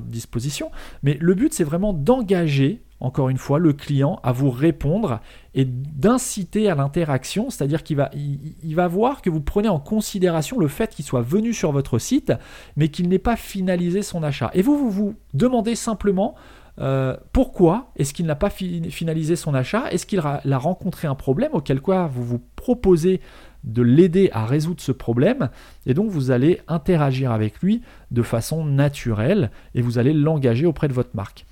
disposition. 0.08 0.72
Mais 1.04 1.18
le 1.20 1.34
but, 1.36 1.54
c'est 1.54 1.64
vraiment 1.64 1.94
d'engager 1.94 2.82
encore 3.04 3.28
une 3.28 3.38
fois, 3.38 3.60
le 3.60 3.74
client 3.74 4.22
à 4.24 4.32
vous 4.32 4.50
répondre 4.50 5.20
et 5.54 5.66
d'inciter 5.66 6.70
à 6.70 6.76
l'interaction, 6.76 7.50
c'est-à-dire 7.50 7.84
qu'il 7.84 7.98
va, 7.98 8.10
il, 8.14 8.76
va 8.76 8.88
voir 8.88 9.22
que 9.22 9.30
vous 9.30 9.42
prenez 9.42 9.68
en 9.68 9.80
considération 9.80 10.58
le 10.58 10.70
fait 10.70 10.96
qu'il 10.96 11.04
soit 11.04 11.22
venu 11.22 11.54
sur 11.54 11.74
votre 11.74 12.00
site, 12.00 12.32
mais 12.78 12.88
qu'il 12.88 13.10
n'ait 13.10 13.20
pas 13.20 13.36
finalisé 13.36 14.04
son 14.04 14.24
achat. 14.24 14.52
Et 14.54 14.62
vous, 14.62 14.78
vous 14.78 14.90
vous 14.90 15.16
demandez 15.34 15.76
simplement 15.76 16.36
euh, 16.80 17.16
pourquoi 17.32 17.92
est-ce 17.96 18.14
qu'il 18.14 18.26
n'a 18.26 18.36
pas 18.36 18.50
finalisé 18.50 19.36
son 19.36 19.54
achat? 19.54 19.92
Est-ce 19.92 20.06
qu'il 20.06 20.20
a, 20.20 20.58
rencontré 20.58 21.08
un 21.08 21.16
problème? 21.16 21.52
Auquel 21.54 21.82
cas 21.82 22.08
vous 22.08 22.24
vous 22.24 22.42
proposez 22.56 23.22
de 23.64 23.82
l'aider 23.82 24.30
à 24.34 24.46
résoudre 24.46 24.82
ce 24.82 24.92
problème 24.92 25.50
et 25.86 25.94
donc 25.94 26.10
vous 26.10 26.32
allez 26.32 26.60
interagir 26.68 27.32
avec 27.32 27.62
lui 27.62 27.82
de 28.12 28.22
façon 28.22 28.66
naturelle 28.66 29.52
et 29.74 29.82
vous 29.82 30.00
allez 30.00 30.12
l'engager 30.12 30.66
auprès 30.66 30.90
de 30.90 30.94
votre 30.94 31.16
marque. 31.16 31.46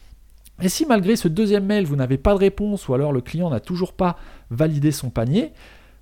Et 0.62 0.68
si 0.68 0.86
malgré 0.86 1.16
ce 1.16 1.30
deuxième 1.30 1.66
mail 1.66 1.86
vous 1.86 1.96
n'avez 1.96 2.18
pas 2.18 2.34
de 2.34 2.40
réponse 2.40 2.90
ou 2.90 2.94
alors 2.94 3.14
le 3.14 3.22
client 3.22 3.50
n'a 3.50 3.62
toujours 3.62 3.94
pas 3.94 4.18
validé 4.50 4.92
son 4.92 5.10
panier, 5.10 5.54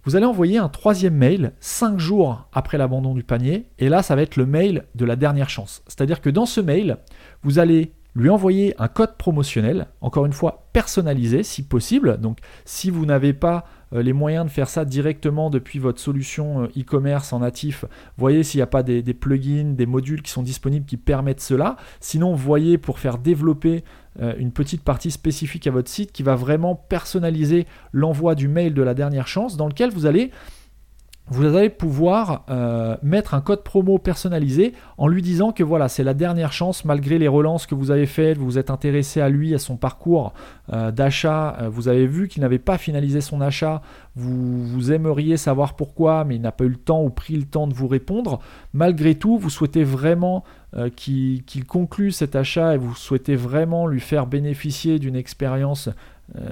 vous 0.03 0.15
allez 0.15 0.25
envoyer 0.25 0.57
un 0.57 0.69
troisième 0.69 1.13
mail 1.13 1.51
5 1.59 1.99
jours 1.99 2.47
après 2.53 2.79
l'abandon 2.79 3.13
du 3.13 3.23
panier 3.23 3.67
et 3.77 3.89
là 3.89 4.01
ça 4.01 4.15
va 4.15 4.23
être 4.23 4.35
le 4.35 4.47
mail 4.47 4.85
de 4.95 5.05
la 5.05 5.15
dernière 5.15 5.49
chance. 5.49 5.83
C'est-à-dire 5.85 6.21
que 6.21 6.31
dans 6.31 6.47
ce 6.47 6.61
mail, 6.61 6.97
vous 7.43 7.59
allez 7.59 7.93
lui 8.15 8.29
envoyer 8.29 8.75
un 8.79 8.87
code 8.87 9.17
promotionnel, 9.17 9.87
encore 10.01 10.25
une 10.25 10.33
fois 10.33 10.67
personnalisé 10.73 11.43
si 11.43 11.63
possible. 11.63 12.19
Donc 12.19 12.39
si 12.65 12.89
vous 12.89 13.05
n'avez 13.05 13.33
pas 13.33 13.65
euh, 13.93 14.01
les 14.01 14.13
moyens 14.13 14.45
de 14.45 14.51
faire 14.51 14.69
ça 14.69 14.85
directement 14.85 15.49
depuis 15.49 15.79
votre 15.79 15.99
solution 15.99 16.63
euh, 16.63 16.67
e-commerce 16.77 17.33
en 17.33 17.39
natif, 17.39 17.85
voyez 18.17 18.43
s'il 18.43 18.59
n'y 18.59 18.63
a 18.63 18.67
pas 18.67 18.83
des, 18.83 19.01
plugins, 19.13 19.73
des 19.73 19.85
modules 19.85 20.21
qui 20.21 20.31
sont 20.31 20.43
disponibles 20.43 20.85
qui 20.85 20.97
permettent 20.97 21.41
cela. 21.41 21.77
Sinon, 21.99 22.33
voyez 22.33 22.77
pour 22.77 22.99
faire 22.99 23.17
développer 23.17 23.83
euh, 24.21 24.33
une 24.37 24.51
petite 24.51 24.83
partie 24.83 25.11
spécifique 25.11 25.67
à 25.67 25.71
votre 25.71 25.89
site 25.89 26.11
qui 26.11 26.23
va 26.23 26.35
vraiment 26.35 26.75
personnaliser 26.75 27.67
l'envoi 27.93 28.35
du 28.35 28.47
mail 28.47 28.73
de 28.73 28.81
la 28.81 28.93
dernière 28.93 29.27
chance 29.27 29.55
dans 29.55 29.67
lequel 29.67 29.91
vous 29.91 30.05
allez 30.05 30.31
vous 31.29 31.45
allez 31.45 31.69
pouvoir 31.69 32.43
euh, 32.49 32.95
mettre 33.03 33.33
un 33.33 33.41
code 33.41 33.63
promo 33.63 33.99
personnalisé 33.99 34.73
en 34.97 35.07
lui 35.07 35.21
disant 35.21 35.51
que 35.51 35.63
voilà, 35.63 35.87
c'est 35.87 36.03
la 36.03 36.13
dernière 36.13 36.51
chance, 36.51 36.85
malgré 36.85 37.19
les 37.19 37.27
relances 37.27 37.67
que 37.67 37.75
vous 37.75 37.91
avez 37.91 38.07
faites, 38.07 38.37
vous 38.37 38.45
vous 38.45 38.57
êtes 38.57 38.71
intéressé 38.71 39.21
à 39.21 39.29
lui, 39.29 39.53
à 39.53 39.59
son 39.59 39.77
parcours 39.77 40.33
euh, 40.73 40.91
d'achat, 40.91 41.57
euh, 41.61 41.69
vous 41.69 41.87
avez 41.87 42.07
vu 42.07 42.27
qu'il 42.27 42.41
n'avait 42.41 42.57
pas 42.57 42.77
finalisé 42.77 43.21
son 43.21 43.41
achat, 43.41 43.81
vous, 44.15 44.91
aimeriez 44.91 45.37
savoir 45.37 45.75
pourquoi, 45.75 46.23
mais 46.23 46.35
il 46.35 46.41
n'a 46.41 46.51
pas 46.51 46.63
eu 46.63 46.69
le 46.69 46.75
temps 46.75 47.03
ou 47.03 47.09
pris 47.09 47.35
le 47.35 47.45
temps 47.45 47.67
de 47.67 47.73
vous 47.73 47.87
répondre. 47.87 48.39
Malgré 48.73 49.15
tout, 49.15 49.37
vous 49.37 49.49
souhaitez 49.49 49.83
vraiment 49.83 50.43
qu'il 50.95 51.65
conclue 51.67 52.11
cet 52.11 52.35
achat 52.35 52.75
et 52.75 52.77
vous 52.77 52.95
souhaitez 52.95 53.35
vraiment 53.35 53.87
lui 53.87 53.99
faire 53.99 54.27
bénéficier 54.27 54.99
d'une 54.99 55.15
expérience 55.15 55.89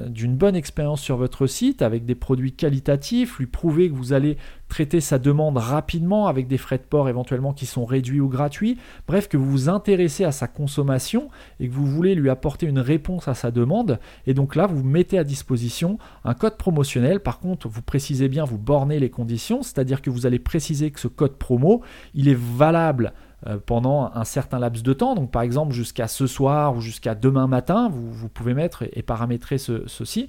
d'une 0.07 0.36
bonne 0.36 0.55
expérience 0.55 1.01
sur 1.01 1.17
votre 1.17 1.46
site 1.46 1.81
avec 1.81 2.05
des 2.05 2.15
produits 2.15 2.51
qualitatifs, 2.51 3.38
lui 3.38 3.46
prouver 3.46 3.89
que 3.89 3.96
vous 3.96 4.13
allez 4.13 4.38
traiter 4.69 5.01
sa 5.01 5.19
demande 5.19 5.57
rapidement 5.57 6.27
avec 6.27 6.48
des 6.48 6.57
frais 6.57 6.77
de 6.77 6.84
port 6.84 7.10
éventuellement 7.10 7.53
qui 7.53 7.65
sont 7.65 7.86
réduits 7.86 8.19
ou 8.19 8.27
gratuits, 8.27 8.77
bref 9.07 9.27
que 9.27 9.38
vous 9.38 9.50
vous 9.50 9.69
intéressez 9.69 10.24
à 10.24 10.31
sa 10.31 10.48
consommation 10.48 11.29
et 11.60 11.67
que 11.67 11.74
vous 11.74 11.86
voulez 11.86 12.15
lui 12.15 12.29
apporter 12.29 12.65
une 12.65 12.79
réponse 12.79 13.27
à 13.27 13.34
sa 13.34 13.51
demande. 13.51 14.00
Et 14.25 14.34
donc 14.34 14.55
là 14.55 14.67
vous 14.67 14.84
mettez 14.84 15.17
à 15.17 15.24
disposition 15.24 15.98
un 16.24 16.34
code 16.34 16.57
promotionnel, 16.57 17.19
par 17.19 17.39
contre 17.39 17.67
vous 17.67 17.81
précisez 17.81 18.27
bien, 18.27 18.43
vous 18.43 18.57
bornez 18.57 19.00
les 19.00 19.10
conditions, 19.10 19.62
c'est-à-dire 19.63 20.01
que 20.01 20.10
vous 20.10 20.25
allez 20.25 20.39
préciser 20.39 20.91
que 20.91 21.00
ce 21.00 21.07
code 21.07 21.38
promo 21.38 21.81
il 22.13 22.27
est 22.27 22.38
valable 22.38 23.13
euh, 23.15 23.26
pendant 23.65 24.12
un 24.13 24.24
certain 24.24 24.60
laps 24.60 24.84
de 24.84 24.94
temps. 24.94 25.15
Donc 25.15 25.32
par 25.32 25.41
exemple 25.41 25.74
jusqu'à 25.74 26.08
ce 26.08 26.27
soir 26.27 26.75
ou 26.75 26.82
jusqu'à 26.82 27.15
demain 27.15 27.48
matin, 27.48 27.89
vous, 27.89 28.29
pouvez 28.29 28.53
mettre 28.53 28.84
et, 28.94 29.01
paramétrer 29.01 29.58
ceci. 29.58 30.27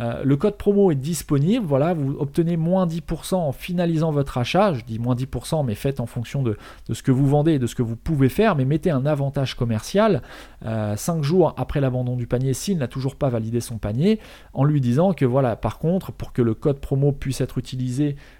Euh, 0.00 0.22
le 0.24 0.36
code 0.36 0.56
promo 0.56 0.90
est 0.90 0.96
disponible. 0.96 1.64
Voilà, 1.64 1.94
vous 1.94 2.16
obtenez 2.18 2.56
moins 2.56 2.86
10% 2.86 3.34
en 3.34 3.52
finalisant 3.52 4.10
votre 4.10 4.38
achat. 4.38 4.74
Je 4.74 4.84
dis 4.84 4.98
moins 4.98 5.14
10%, 5.14 5.64
mais 5.64 5.74
faites 5.74 6.00
en 6.00 6.06
fonction 6.06 6.42
de, 6.42 6.56
ce 6.90 7.02
que 7.02 7.10
vous 7.10 7.26
vendez 7.26 7.54
et 7.54 7.58
de 7.58 7.66
ce 7.66 7.74
que 7.74 7.82
vous 7.82 7.96
pouvez 7.96 8.28
faire. 8.28 8.56
Mais 8.56 8.64
mettez 8.64 8.90
un 8.90 9.06
avantage 9.06 9.54
commercial 9.54 10.22
5 10.62 10.66
euh, 10.68 11.22
jours 11.22 11.54
après 11.56 11.80
l'abandon 11.80 12.16
du 12.16 12.26
panier 12.26 12.54
s'il 12.54 12.78
n'a 12.78 12.88
toujours 12.88 13.16
pas 13.16 13.28
validé 13.28 13.60
son 13.60 13.78
panier, 13.78 14.20
en 14.52 14.64
lui 14.64 14.80
disant 14.80 15.12
que 15.12 15.24
voilà, 15.24 15.56
par 15.56 15.78
contre, 15.78 16.12
pour 16.12 16.32
que 16.32 16.42
le 16.42 16.54
code 16.54 16.80
promo 16.80 17.12
puisse 17.12 17.40
être 17.40 17.58
utilisé 17.58 18.16
euh, 18.16 18.37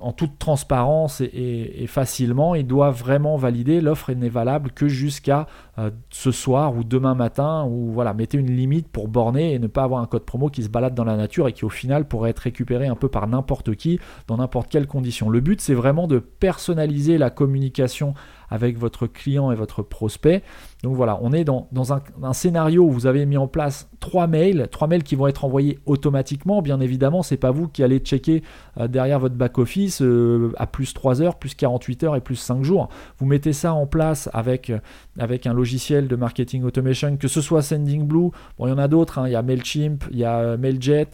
en 0.00 0.12
toute 0.12 0.38
transparence 0.38 1.20
et, 1.20 1.86
facilement, 1.86 2.54
il 2.54 2.66
doit 2.66 2.90
vraiment 2.90 3.36
valider. 3.36 3.80
L'offre 3.80 4.12
n'est 4.12 4.28
valable 4.28 4.70
que 4.72 4.88
jusqu'à 4.88 5.46
euh, 5.78 5.90
ce 6.10 6.30
soir 6.30 6.74
ou 6.76 6.84
demain 6.84 7.14
matin. 7.14 7.66
Ou 7.68 7.92
voilà, 7.92 8.14
mettez 8.14 8.38
une 8.38 8.50
limite 8.50 8.88
pour 8.88 9.08
borner 9.08 9.52
et 9.52 9.58
ne 9.58 9.66
pas 9.66 9.82
avoir 9.82 10.00
un 10.00 10.06
code 10.06 10.24
promo 10.24 10.48
qui 10.48 10.62
se 10.62 10.68
balade 10.68 10.94
dans 10.94 11.04
la 11.04 11.16
nature 11.16 11.48
et 11.48 11.52
qui 11.52 11.64
au 11.64 11.68
final 11.68 12.06
pourrait 12.08 12.30
être 12.30 12.40
récupéré 12.40 12.86
un 12.86 12.96
peu 12.96 13.08
par 13.08 13.26
n'importe 13.26 13.74
qui 13.74 14.00
dans 14.26 14.38
n'importe 14.38 14.70
quelle 14.70 14.86
condition. 14.86 15.28
Le 15.28 15.40
but, 15.40 15.60
c'est 15.60 15.74
vraiment 15.74 16.06
de 16.06 16.18
personnaliser 16.18 17.18
la 17.18 17.30
communication 17.30 18.14
avec 18.50 18.78
votre 18.78 19.06
client 19.06 19.50
et 19.52 19.54
votre 19.54 19.82
prospect. 19.82 20.42
Donc 20.82 20.96
voilà, 20.96 21.18
on 21.22 21.32
est 21.32 21.44
dans, 21.44 21.68
un, 21.92 22.32
scénario 22.32 22.84
où 22.84 22.90
vous 22.90 23.06
avez 23.06 23.26
mis 23.26 23.36
en 23.36 23.46
place 23.46 23.88
trois 24.00 24.26
mails, 24.26 24.68
trois 24.70 24.88
mails 24.88 25.02
qui 25.02 25.14
vont 25.14 25.26
être 25.26 25.44
envoyés 25.44 25.78
automatiquement. 25.86 26.62
Bien 26.62 26.80
évidemment, 26.80 27.22
c'est 27.22 27.36
pas 27.36 27.50
vous 27.50 27.68
qui 27.68 27.82
allez 27.82 27.98
checker 27.98 28.42
euh, 28.78 28.88
derrière 28.88 29.18
votre 29.18 29.34
back-office 29.34 30.02
euh, 30.02 30.52
à 30.56 30.66
plus 30.66 30.94
3 30.94 31.22
heures, 31.22 31.36
plus 31.36 31.54
48 31.54 32.04
heures 32.04 32.16
et 32.16 32.20
plus 32.20 32.36
5 32.36 32.64
jours. 32.64 32.88
Vous 33.18 33.26
mettez 33.26 33.52
ça 33.52 33.74
en 33.74 33.86
place 33.86 34.30
avec, 34.32 34.72
avec 35.18 35.46
un 35.46 35.52
logiciel 35.52 36.08
de 36.08 36.16
marketing 36.16 36.64
automation, 36.64 37.16
que 37.16 37.28
ce 37.28 37.40
soit 37.40 37.62
Sendingblue, 37.62 38.30
bon, 38.58 38.66
il 38.66 38.68
y 38.70 38.72
en 38.72 38.78
a 38.78 38.88
d'autres, 38.88 39.18
hein. 39.18 39.28
il 39.28 39.32
y 39.32 39.36
a 39.36 39.42
MailChimp, 39.42 40.04
il 40.10 40.18
y 40.18 40.24
a 40.24 40.38
euh, 40.38 40.56
MailJet, 40.56 41.08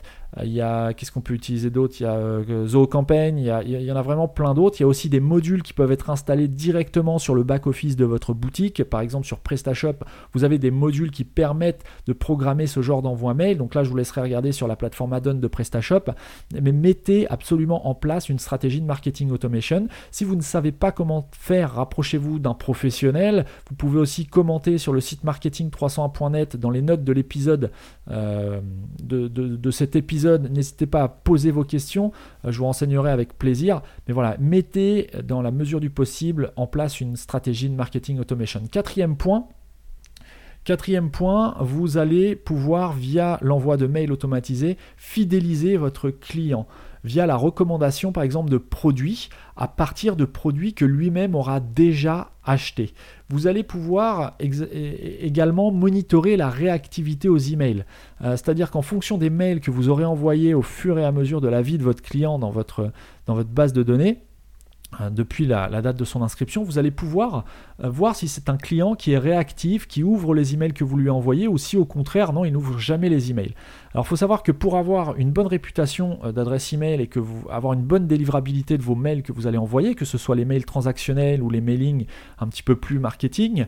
il 0.44 0.52
y 0.52 0.60
a, 0.60 0.92
qu'est-ce 0.92 1.10
qu'on 1.12 1.22
peut 1.22 1.32
utiliser 1.32 1.70
d'autre? 1.70 1.94
Il 2.00 2.02
y 2.02 2.06
a 2.06 2.14
euh, 2.14 2.66
Zoocampaign, 2.66 3.38
il 3.38 3.46
y, 3.46 3.72
il 3.72 3.82
y 3.82 3.92
en 3.92 3.96
a 3.96 4.02
vraiment 4.02 4.28
plein 4.28 4.52
d'autres. 4.52 4.76
Il 4.78 4.82
y 4.82 4.84
a 4.84 4.86
aussi 4.86 5.08
des 5.08 5.20
modules 5.20 5.62
qui 5.62 5.72
peuvent 5.72 5.92
être 5.92 6.10
installés 6.10 6.48
directement 6.48 7.18
sur 7.18 7.34
le 7.34 7.42
back-office 7.42 7.96
de 7.96 8.04
votre 8.04 8.34
boutique. 8.34 8.84
Par 8.84 9.00
exemple, 9.00 9.26
sur 9.26 9.38
PrestaShop, 9.38 9.94
vous 10.34 10.44
avez 10.44 10.58
des 10.58 10.70
modules 10.70 11.10
qui 11.10 11.24
permettent 11.24 11.84
de 12.06 12.12
programmer 12.12 12.66
ce 12.66 12.82
genre 12.82 13.00
d'envoi 13.00 13.32
mail. 13.32 13.56
Donc 13.56 13.74
là, 13.74 13.82
je 13.82 13.88
vous 13.88 13.96
laisserai 13.96 14.20
regarder 14.20 14.52
sur 14.52 14.68
la 14.68 14.76
plateforme 14.76 15.14
add-on 15.14 15.34
de 15.34 15.48
PrestaShop. 15.48 16.04
Mais 16.60 16.72
mettez 16.72 17.26
absolument 17.28 17.88
en 17.88 17.94
place 17.94 18.28
une 18.28 18.38
stratégie 18.38 18.82
de 18.82 18.86
marketing 18.86 19.30
automation. 19.30 19.88
Si 20.10 20.24
vous 20.24 20.36
ne 20.36 20.42
savez 20.42 20.72
pas 20.72 20.92
comment 20.92 21.28
faire, 21.32 21.74
rapprochez-vous 21.74 22.40
d'un 22.40 22.54
professionnel. 22.54 23.46
Vous 23.70 23.76
pouvez 23.76 23.98
aussi 23.98 24.26
commenter 24.26 24.76
sur 24.76 24.92
le 24.92 25.00
site 25.00 25.24
marketing301.net 25.24 26.56
dans 26.56 26.70
les 26.70 26.82
notes 26.82 27.04
de 27.04 27.12
l'épisode 27.12 27.70
euh, 28.10 28.60
de, 29.02 29.28
de 29.28 29.70
cet 29.70 29.96
épisode 29.96 30.25
N'hésitez 30.26 30.86
pas 30.86 31.02
à 31.02 31.08
poser 31.08 31.50
vos 31.50 31.64
questions, 31.64 32.12
euh, 32.44 32.52
je 32.52 32.58
vous 32.58 32.64
renseignerai 32.64 33.10
avec 33.10 33.38
plaisir. 33.38 33.82
Mais 34.06 34.14
voilà, 34.14 34.36
mettez 34.38 35.10
dans 35.24 35.42
la 35.42 35.50
mesure 35.50 35.80
du 35.80 35.90
possible 35.90 36.52
en 36.56 36.66
place 36.66 37.00
une 37.00 37.16
stratégie 37.16 37.68
de 37.68 37.74
marketing 37.74 38.18
automation. 38.18 38.62
Quatrième 38.70 39.16
point, 39.16 39.48
Quatrième 40.66 41.12
point, 41.12 41.54
vous 41.60 41.96
allez 41.96 42.34
pouvoir, 42.34 42.92
via 42.92 43.38
l'envoi 43.40 43.76
de 43.76 43.86
mails 43.86 44.10
automatisés, 44.10 44.76
fidéliser 44.96 45.76
votre 45.76 46.10
client 46.10 46.66
via 47.06 47.24
la 47.24 47.36
recommandation 47.36 48.12
par 48.12 48.24
exemple 48.24 48.50
de 48.50 48.58
produits 48.58 49.30
à 49.56 49.68
partir 49.68 50.16
de 50.16 50.24
produits 50.24 50.74
que 50.74 50.84
lui-même 50.84 51.34
aura 51.34 51.60
déjà 51.60 52.32
achetés. 52.44 52.92
Vous 53.28 53.46
allez 53.46 53.62
pouvoir 53.62 54.36
également 54.40 55.70
monitorer 55.70 56.36
la 56.36 56.50
réactivité 56.50 57.28
aux 57.28 57.38
emails. 57.38 57.84
Euh, 58.22 58.32
c'est-à-dire 58.32 58.70
qu'en 58.70 58.82
fonction 58.82 59.18
des 59.18 59.30
mails 59.30 59.60
que 59.60 59.70
vous 59.70 59.88
aurez 59.88 60.04
envoyés 60.04 60.52
au 60.52 60.62
fur 60.62 60.98
et 60.98 61.04
à 61.04 61.12
mesure 61.12 61.40
de 61.40 61.48
la 61.48 61.62
vie 61.62 61.78
de 61.78 61.82
votre 61.82 62.02
client 62.02 62.38
dans 62.38 62.50
votre, 62.50 62.92
base 63.26 63.72
de 63.72 63.82
données, 63.82 64.18
depuis 65.10 65.46
la, 65.46 65.68
date 65.82 65.98
de 65.98 66.04
son 66.04 66.22
inscription, 66.22 66.62
vous 66.62 66.78
allez 66.78 66.90
pouvoir 66.90 67.44
euh, 67.82 67.90
voir 67.90 68.16
si 68.16 68.28
c'est 68.28 68.48
un 68.48 68.56
client 68.56 68.94
qui 68.94 69.12
est 69.12 69.18
réactif, 69.18 69.86
qui 69.86 70.02
ouvre 70.02 70.34
les 70.34 70.54
emails 70.54 70.72
que 70.72 70.84
vous 70.84 70.96
lui 70.96 71.10
envoyez, 71.10 71.48
ou 71.48 71.58
si 71.58 71.76
au 71.76 71.84
contraire, 71.84 72.32
non, 72.32 72.44
il 72.44 72.52
n'ouvre 72.52 72.78
jamais 72.78 73.08
les 73.08 73.30
emails. 73.30 73.54
Alors 73.92 74.06
il 74.06 74.08
faut 74.08 74.16
savoir 74.16 74.42
que 74.42 74.52
pour 74.52 74.76
avoir 74.76 75.16
une 75.16 75.32
bonne 75.32 75.48
réputation 75.48 76.18
euh, 76.24 76.32
d'adresse 76.32 76.72
email 76.72 77.00
et 77.00 77.08
que 77.08 77.20
vous 77.20 77.46
avoir 77.50 77.72
une 77.72 77.82
bonne 77.82 78.06
délivrabilité 78.06 78.78
de 78.78 78.82
vos 78.82 78.94
mails 78.94 79.22
que 79.22 79.32
vous 79.32 79.46
allez 79.46 79.58
envoyer, 79.58 79.94
que 79.94 80.04
ce 80.04 80.18
soit 80.18 80.36
les 80.36 80.44
mails 80.44 80.64
transactionnels 80.64 81.42
ou 81.42 81.50
les 81.50 81.60
mailings 81.60 82.06
un 82.38 82.46
petit 82.46 82.62
peu 82.62 82.76
plus 82.76 82.98
marketing, 82.98 83.66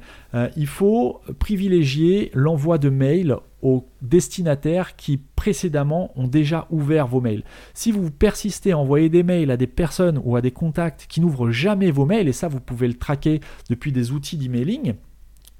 il 0.56 0.66
faut 0.66 1.20
privilégier 1.38 2.30
l'envoi 2.34 2.78
de 2.78 2.90
mails 2.90 3.36
aux 3.62 3.86
destinataires 4.02 4.96
qui 4.96 5.16
précédemment 5.16 6.12
ont 6.16 6.28
déjà 6.28 6.66
ouvert 6.70 7.06
vos 7.06 7.20
mails. 7.20 7.44
Si 7.74 7.92
vous 7.92 8.10
persistez 8.10 8.72
à 8.72 8.78
envoyer 8.78 9.08
des 9.08 9.22
mails 9.22 9.50
à 9.50 9.56
des 9.56 9.66
personnes 9.66 10.20
ou 10.24 10.36
à 10.36 10.40
des 10.40 10.50
contacts 10.50 11.06
qui 11.08 11.20
n'ouvrent 11.20 11.50
jamais 11.50 11.90
vos 11.90 12.06
mails, 12.06 12.28
et 12.28 12.32
ça 12.32 12.48
vous 12.48 12.60
pouvez 12.60 12.88
le 12.88 12.94
traquer 12.94 13.40
depuis 13.68 13.92
des 13.92 14.12
outils 14.12 14.36
d'emailing, 14.36 14.94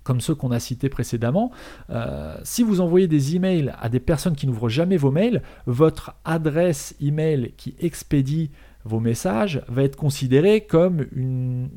comme 0.05 0.21
ceux 0.23 0.35
qu'on 0.35 0.53
a 0.53 0.61
cités 0.61 0.89
précédemment, 0.89 1.51
euh, 1.91 2.39
si 2.43 2.63
vous 2.63 2.81
envoyez 2.81 3.09
des 3.09 3.37
emails 3.37 3.75
à 3.79 3.91
des 3.91 4.01
personnes 4.01 4.37
qui 4.37 4.47
n'ouvrent 4.47 4.71
jamais 4.71 4.97
vos 4.97 5.11
mails, 5.11 5.43
votre 5.67 6.15
adresse 6.25 6.97
email 7.01 7.53
qui 7.59 7.75
expédie 7.79 8.51
vos 8.85 9.01
messages 9.01 9.63
va 9.69 9.83
être 9.83 9.97
considérée 9.97 10.63
comme 10.63 11.05
une, 11.13 11.69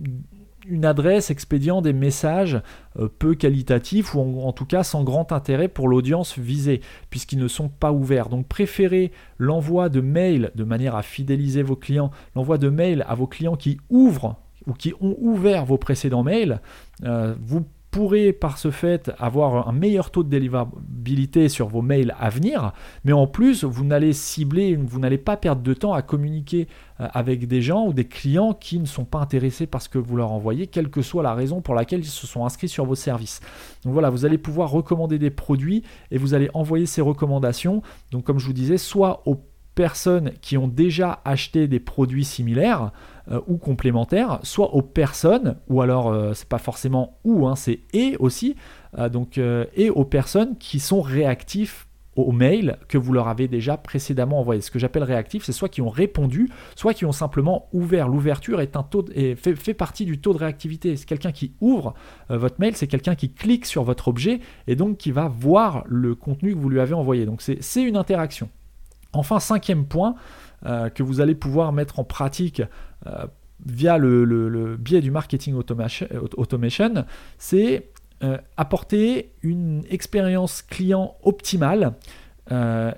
une 0.72 0.86
adresse 0.86 1.30
expédiant 1.30 1.82
des 1.82 1.94
messages 1.94 2.62
euh, 2.98 3.08
peu 3.08 3.36
qualitatifs 3.36 4.16
ou 4.16 4.42
en, 4.42 4.54
tout 4.54 4.66
cas 4.66 4.84
sans 4.84 5.04
grand 5.04 5.32
intérêt 5.32 5.68
pour 5.68 5.88
l'audience 5.88 6.40
visée, 6.40 6.82
puisqu'ils 7.10 7.40
ne 7.40 7.48
sont 7.48 7.70
pas 7.70 7.92
ouverts. 7.92 8.30
Donc 8.30 8.48
préférez 8.48 9.12
l'envoi 9.38 9.90
de 9.90 10.02
mails 10.02 10.52
de 10.56 10.64
manière 10.64 10.96
à 10.96 11.04
fidéliser 11.04 11.62
vos 11.62 11.76
clients, 11.76 12.12
l'envoi 12.36 12.58
de 12.58 12.70
mails 12.70 13.06
à 13.08 13.16
vos 13.16 13.28
clients 13.28 13.58
qui 13.58 13.78
ouvrent 13.90 14.38
ou 14.66 14.74
qui 14.74 14.94
ont 15.02 15.16
ouvert 15.20 15.66
vos 15.66 15.78
précédents 15.78 16.24
mails. 16.24 16.62
Euh, 17.04 17.36
vous 17.42 17.66
pourrez 17.92 18.32
par 18.32 18.58
ce 18.58 18.72
fait 18.72 19.12
avoir 19.20 19.68
un 19.68 19.74
meilleur 19.74 20.12
taux 20.12 20.24
de 20.24 20.30
délivrabilité 20.30 21.50
sur 21.50 21.68
vos 21.68 21.82
mails 21.82 22.16
à 22.18 22.30
venir, 22.30 22.72
mais 23.04 23.12
en 23.12 23.28
plus, 23.28 23.66
vous 23.66 23.84
n'allez 23.84 24.14
cibler, 24.14 24.76
vous 24.76 25.00
n'allez 25.00 25.18
pas 25.18 25.38
perdre 25.38 25.62
de 25.62 25.74
temps 25.74 25.94
à 25.94 26.02
communiquer 26.02 26.68
euh, 27.02 27.08
avec 27.14 27.48
des 27.48 27.62
gens 27.62 27.86
ou 27.88 27.94
des 27.94 28.06
clients 28.06 28.54
qui 28.54 28.80
ne 28.80 28.86
sont 28.86 29.06
pas 29.06 29.20
intéressés 29.20 29.68
par 29.68 29.82
ce 29.82 29.90
que 29.90 29.98
vous 29.98 30.16
leur 30.16 30.32
envoyez, 30.32 30.68
quelle 30.68 30.90
que 30.90 31.02
soit 31.02 31.22
la 31.22 31.34
raison 31.34 31.62
pour 31.62 31.76
laquelle 31.76 32.00
ils 32.00 32.06
se 32.06 32.26
sont 32.26 32.46
inscrits 32.46 32.70
sur 32.70 32.86
vos 32.86 32.96
services. 32.96 33.42
Donc 33.84 33.94
voilà, 33.94 34.10
vous 34.10 34.26
allez 34.26 34.38
pouvoir 34.38 34.72
recommander 34.72 35.20
des 35.20 35.30
produits 35.30 35.84
et 36.12 36.18
vous 36.18 36.34
allez 36.34 36.50
envoyer 36.54 36.86
ces 36.86 37.02
recommandations, 37.02 37.82
donc 38.12 38.24
comme 38.24 38.40
je 38.40 38.48
vous 38.48 38.54
disais, 38.54 38.78
soit 38.78 39.22
aux 39.26 39.36
personnes 39.76 40.32
qui 40.42 40.58
ont 40.58 40.68
déjà 40.68 41.22
acheté 41.26 41.68
des 41.68 41.80
produits 41.80 42.26
similaires 42.26 42.92
euh, 43.32 43.40
ou 43.48 43.58
complémentaires, 43.58 44.40
soit 44.44 44.74
aux 44.74 44.82
personnes, 44.82 45.58
ou 45.70 45.82
alors 45.82 46.10
euh, 46.10 46.34
c'est 46.34 46.48
pas 46.48 46.58
forcément 46.58 47.18
ou, 47.24 47.48
hein, 47.48 47.56
c'est 47.56 47.80
et 47.94 48.18
aussi, 48.20 48.56
euh, 48.98 49.10
donc 49.10 49.38
et 49.38 49.90
aux 49.90 50.06
personnes 50.06 50.58
qui 50.58 50.80
sont 50.80 51.02
réactifs 51.02 51.88
aux 52.18 52.34
mails 52.34 52.78
que 52.90 52.98
vous 52.98 53.14
leur 53.14 53.30
avez 53.30 53.48
déjà 53.48 53.78
précédemment 53.78 54.40
envoyé. 54.40 54.60
Ce 54.60 54.70
que 54.70 54.80
j'appelle 54.80 55.04
réactif, 55.04 55.46
c'est 55.46 55.54
soit 55.54 55.70
qui 55.70 55.82
ont 55.82 55.90
répondu, 55.90 56.50
soit 56.76 56.94
qui 56.94 57.06
ont 57.06 57.14
simplement 57.14 57.70
ouvert. 57.72 58.10
L'ouverture 58.10 58.60
est 58.60 58.76
un 58.76 58.84
taux 58.84 59.06
fait, 59.38 59.74
partie 59.74 60.04
du 60.04 60.20
taux 60.20 60.34
de 60.34 60.40
réactivité. 60.40 60.98
C'est 60.98 61.06
quelqu'un 61.06 61.32
qui 61.32 61.54
ouvre 61.62 61.94
votre 62.28 62.60
mail, 62.60 62.76
c'est 62.76 62.88
quelqu'un 62.88 63.16
qui 63.16 63.32
clique 63.32 63.66
sur 63.66 63.84
votre 63.84 64.10
objet 64.10 64.42
et 64.68 64.76
donc 64.76 64.98
qui 64.98 65.12
va 65.12 65.30
voir 65.30 65.86
le 65.88 66.14
contenu 66.14 66.54
que 66.54 66.60
vous 66.60 66.70
lui 66.70 66.82
avez 66.82 66.94
envoyé. 66.94 67.26
Donc 67.26 67.42
c'est 67.42 67.82
une 67.82 67.96
interaction. 67.96 68.50
Enfin, 69.14 69.40
cinquième 69.40 69.86
point 69.86 70.16
euh, 70.66 70.90
que 70.90 71.04
vous 71.04 71.22
allez 71.22 71.36
pouvoir 71.36 71.74
mettre 71.74 72.00
en 72.00 72.04
pratique 72.04 72.62
euh, 73.08 73.26
via 73.66 73.98
le, 73.98 74.78
biais 74.78 75.02
du 75.02 75.12
marketing 75.12 75.56
automation, 75.56 77.06
c'est 77.38 77.90
euh, 78.24 78.38
apporter 78.58 79.34
une 79.42 79.84
expérience 79.90 80.62
client 80.62 81.16
optimale 81.24 81.94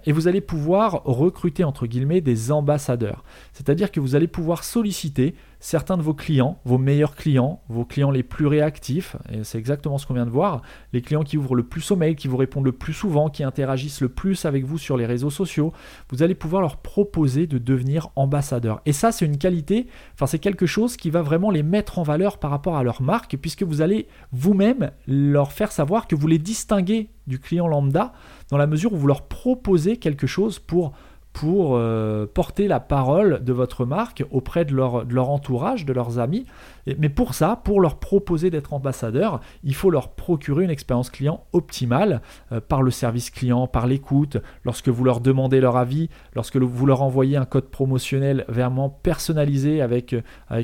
et 0.06 0.12
vous 0.12 0.28
allez 0.28 0.42
pouvoir 0.42 1.04
recruter 1.04 1.64
entre 1.64 1.86
guillemets 1.86 2.22
des 2.22 2.52
ambassadeurs. 2.52 3.24
C'est-à-dire 3.52 3.92
que 3.92 4.00
vous 4.00 4.16
allez 4.16 4.26
pouvoir 4.26 4.64
solliciter 4.64 5.36
certains 5.64 5.96
de 5.96 6.02
vos 6.02 6.14
clients, 6.14 6.60
vos 6.66 6.78
meilleurs 6.78 7.16
clients, 7.16 7.62
vos 7.70 7.86
clients 7.86 8.12
les 8.12 8.22
plus 8.22 8.48
réactifs, 8.48 9.16
et 9.32 9.46
c'est 9.46 9.58
exactement 9.58 9.98
ce 9.98 10.06
qu'on 10.06 10.14
vient 10.14 10.26
de 10.26 10.30
voir, 10.30 10.62
les 10.92 11.02
clients 11.02 11.24
qui 11.24 11.38
ouvrent 11.38 11.56
le 11.56 11.64
plus 11.64 11.90
au 11.90 11.96
mail, 11.96 12.18
qui 12.18 12.28
vous 12.28 12.36
répondent 12.36 12.66
le 12.66 12.74
plus 12.74 12.92
souvent, 12.92 13.30
qui 13.30 13.46
interagissent 13.46 14.02
le 14.02 14.10
plus 14.10 14.44
avec 14.44 14.66
vous 14.66 14.78
sur 14.78 14.98
les 14.98 15.06
réseaux 15.06 15.30
sociaux, 15.30 15.72
vous 16.10 16.22
allez 16.22 16.36
pouvoir 16.36 16.62
leur 16.62 16.78
proposer 16.78 17.48
de 17.48 17.60
devenir 17.60 18.10
ambassadeurs. 18.18 18.82
Et 18.86 18.92
ça, 18.92 19.14
c'est 19.14 19.26
une 19.26 19.38
qualité, 19.38 19.88
enfin 20.16 20.26
c'est 20.26 20.38
quelque 20.38 20.66
chose 20.66 20.98
qui 20.98 21.10
va 21.10 21.22
vraiment 21.22 21.50
les 21.50 21.64
mettre 21.64 21.98
en 21.98 22.04
valeur 22.04 22.40
par 22.40 22.52
rapport 22.52 22.76
à 22.76 22.84
leur 22.84 23.02
marque, 23.02 23.38
puisque 23.38 23.64
vous 23.64 23.80
allez 23.80 24.10
vous-même 24.34 24.92
leur 25.08 25.54
faire 25.54 25.72
savoir 25.72 26.08
que 26.08 26.16
vous 26.16 26.28
les 26.28 26.40
distinguez 26.40 27.10
du 27.26 27.40
client 27.40 27.70
lambda, 27.70 28.12
dans 28.50 28.58
la 28.58 28.68
mesure 28.68 28.92
où 28.92 28.98
vous 28.98 29.08
leur 29.08 29.30
proposez 29.30 29.96
quelque 29.96 30.28
chose 30.28 30.60
pour 30.60 30.92
pour 31.34 31.76
euh, 31.76 32.28
porter 32.32 32.68
la 32.68 32.80
parole 32.80 33.44
de 33.44 33.52
votre 33.52 33.86
marque 33.86 34.24
auprès 34.32 34.66
de 34.66 34.74
leur, 34.74 35.06
de 35.06 35.14
leur 35.14 35.30
entourage, 35.30 35.84
de 35.84 35.92
leurs 35.92 36.20
amis, 36.20 36.46
mais 36.98 37.10
pour 37.10 37.34
ça, 37.34 37.62
pour 37.64 37.82
leur 37.82 38.00
proposer 38.00 38.50
d'être 38.50 38.74
ambassadeur, 38.74 39.40
il 39.64 39.76
faut 39.76 39.90
leur 39.90 40.10
procurer 40.10 40.64
une 40.64 40.70
expérience 40.70 41.10
client 41.10 41.46
optimale 41.54 42.22
euh, 42.52 42.60
par 42.60 42.82
le 42.82 42.92
service 42.92 43.30
client, 43.30 43.68
par 43.68 43.88
l'écoute, 43.88 44.38
lorsque 44.64 44.90
vous 44.90 45.04
leur 45.04 45.22
demandez 45.22 45.62
leur 45.62 45.78
avis, 45.78 46.10
lorsque 46.36 46.58
vous 46.58 46.86
leur 46.86 47.02
envoyez 47.02 47.38
un 47.38 47.46
code 47.46 47.70
promotionnel 47.70 48.46
vraiment 48.48 48.90
personnalisé 48.90 49.82
avec, 49.82 50.16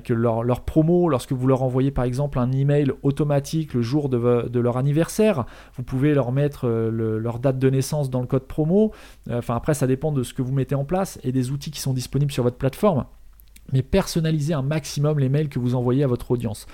leur 0.10 0.62
promo, 0.62 1.10
lorsque 1.10 1.32
vous 1.32 1.48
leur 1.48 1.64
envoyez 1.64 1.92
par 1.92 2.06
exemple 2.06 2.40
un 2.40 2.52
email 2.52 2.92
automatique 3.04 3.74
le 3.74 3.82
jour 3.82 4.10
de, 4.10 4.60
leur 4.60 4.78
anniversaire, 4.78 5.46
vous 5.76 5.84
pouvez 5.84 6.14
leur 6.14 6.32
mettre 6.32 6.68
euh, 6.68 7.20
leur 7.20 7.40
date 7.40 7.60
de 7.60 7.70
naissance 7.70 8.10
dans 8.10 8.22
le 8.22 8.28
code 8.28 8.48
promo. 8.48 8.92
Euh, 9.30 9.40
enfin 9.40 9.56
après, 9.56 9.74
ça 9.74 9.88
dépend 9.88 10.12
de 10.12 10.24
ce 10.24 10.34
que 10.34 10.42
vous 10.42 10.54
mettez 10.54 10.76
en 10.76 10.86
place 10.86 11.20
et 11.24 11.32
des 11.32 11.52
outils 11.52 11.72
qui 11.72 11.80
sont 11.80 11.94
disponibles 11.94 12.32
sur 12.32 12.44
votre 12.44 12.58
plateforme 12.58 13.06
mais 13.74 13.82
personnalisez 13.82 14.54
un 14.54 14.62
maximum 14.62 15.20
les 15.20 15.30
mails 15.30 15.50
que 15.50 15.60
vous 15.60 15.76
envoyez 15.76 16.04
à 16.04 16.08
votre 16.08 16.32
audience. 16.32 16.68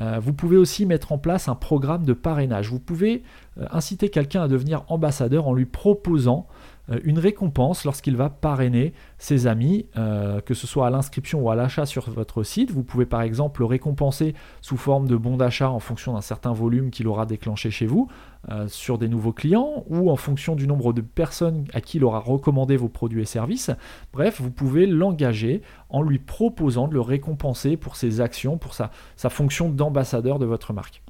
Euh, 0.00 0.18
vous 0.20 0.32
pouvez 0.32 0.56
aussi 0.56 0.86
mettre 0.86 1.12
en 1.12 1.18
place 1.18 1.48
un 1.48 1.54
programme 1.54 2.04
de 2.04 2.12
parrainage. 2.12 2.70
Vous 2.70 2.78
pouvez 2.78 3.22
euh, 3.58 3.66
inciter 3.70 4.08
quelqu'un 4.08 4.42
à 4.42 4.48
devenir 4.48 4.84
ambassadeur 4.88 5.48
en 5.48 5.52
lui 5.52 5.66
proposant 5.66 6.46
euh, 6.90 7.00
une 7.04 7.18
récompense 7.18 7.84
lorsqu'il 7.84 8.16
va 8.16 8.30
parrainer 8.30 8.92
ses 9.18 9.46
amis, 9.46 9.86
que 9.94 10.54
ce 10.54 10.66
soit 10.66 10.86
à 10.86 10.90
l'inscription 10.90 11.40
ou 11.40 11.50
à 11.50 11.54
l'achat 11.54 11.86
sur 11.86 12.08
votre 12.10 12.42
site. 12.42 12.70
Vous 12.70 12.82
pouvez 12.82 13.06
par 13.06 13.22
exemple 13.22 13.60
le 13.60 13.66
récompenser 13.66 14.34
sous 14.60 14.76
forme 14.76 15.06
de 15.06 15.16
bon 15.16 15.36
d'achat 15.36 15.70
en 15.70 15.80
fonction 15.80 16.14
d'un 16.14 16.20
certain 16.20 16.52
volume 16.52 16.90
qu'il 16.90 17.06
aura 17.06 17.26
déclenché 17.26 17.70
chez 17.70 17.86
vous 17.86 18.08
euh, 18.48 18.68
sur 18.68 18.96
des 18.96 19.08
nouveaux 19.08 19.32
clients 19.32 19.84
ou 19.88 20.10
en 20.10 20.16
fonction 20.16 20.54
du 20.56 20.66
nombre 20.66 20.92
de 20.94 21.02
personnes 21.02 21.66
à 21.74 21.82
qui 21.82 21.98
il 21.98 22.04
aura 22.04 22.20
recommandé 22.20 22.76
vos 22.76 22.88
produits 22.88 23.20
et 23.20 23.26
services. 23.26 23.70
Bref, 24.12 24.40
vous 24.40 24.50
pouvez 24.50 24.86
l'engager 24.86 25.60
en 25.90 26.02
lui 26.02 26.18
proposant 26.18 26.88
de 26.88 26.94
le 26.94 27.02
récompenser 27.02 27.76
pour 27.76 27.96
ses 27.96 28.20
actions, 28.22 28.56
pour 28.56 28.74
sa 28.74 28.90
fonction 29.28 29.68
d'ambassadeur 29.68 30.38
de 30.38 30.46
votre 30.46 30.72
marque. 30.72 31.02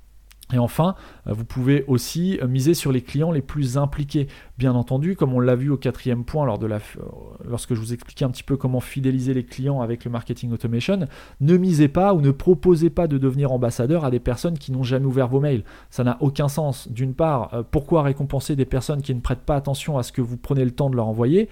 Et 0.53 0.59
enfin, 0.59 0.97
euh, 1.27 1.33
vous 1.33 1.45
pouvez 1.45 1.85
aussi 1.87 2.38
miser 2.49 2.75
sur 2.75 2.90
les 2.93 3.03
clients 3.03 3.31
les 3.31 3.43
plus 3.43 3.79
impliqués. 3.79 4.27
Bien 4.61 4.75
entendu, 4.75 5.16
comme 5.16 5.33
on 5.33 5.40
l'a 5.40 5.55
vu 5.55 5.70
au 5.70 5.79
quatrième 5.79 6.23
point 6.23 6.44
lors 6.44 6.59
de 6.59 6.66
la, 6.66 6.77
euh, 6.77 7.01
lorsque 7.49 7.73
je 7.73 7.81
vous 7.81 7.94
expliquais 7.94 8.27
un 8.27 8.29
petit 8.29 8.42
peu 8.42 8.59
comment 8.59 8.81
fidéliser 8.81 9.33
les 9.33 9.42
clients 9.42 9.81
avec 9.81 10.05
le 10.05 10.11
marketing 10.11 10.53
automation, 10.53 11.07
ne 11.40 11.57
misez 11.57 11.88
pas 11.88 12.12
ou 12.12 12.20
ne 12.20 12.31
proposez 12.31 12.90
pas 12.90 13.07
de 13.07 13.16
devenir 13.16 13.53
ambassadeur 13.53 14.05
à 14.05 14.11
des 14.11 14.20
personnes 14.20 14.59
qui 14.59 14.70
n'ont 14.70 14.83
jamais 14.83 15.07
ouvert 15.07 15.29
vos 15.29 15.40
mails. 15.40 15.64
Ça 15.88 16.05
n'a 16.05 16.18
aucun 16.20 16.49
sens. 16.49 16.88
D'une 16.92 17.14
part, 17.14 17.64
pourquoi 17.70 18.03
récompenser 18.03 18.55
des 18.55 18.66
personnes 18.66 19.01
qui 19.01 19.14
ne 19.14 19.20
prêtent 19.20 19.46
pas 19.46 19.57
attention 19.57 19.96
à 19.96 20.03
ce 20.03 20.12
que 20.12 20.20
vous 20.20 20.37
prenez 20.37 20.66
le 20.66 20.73
temps 20.73 20.90
de 20.90 20.96
leur 20.96 21.07
envoyer? 21.07 21.49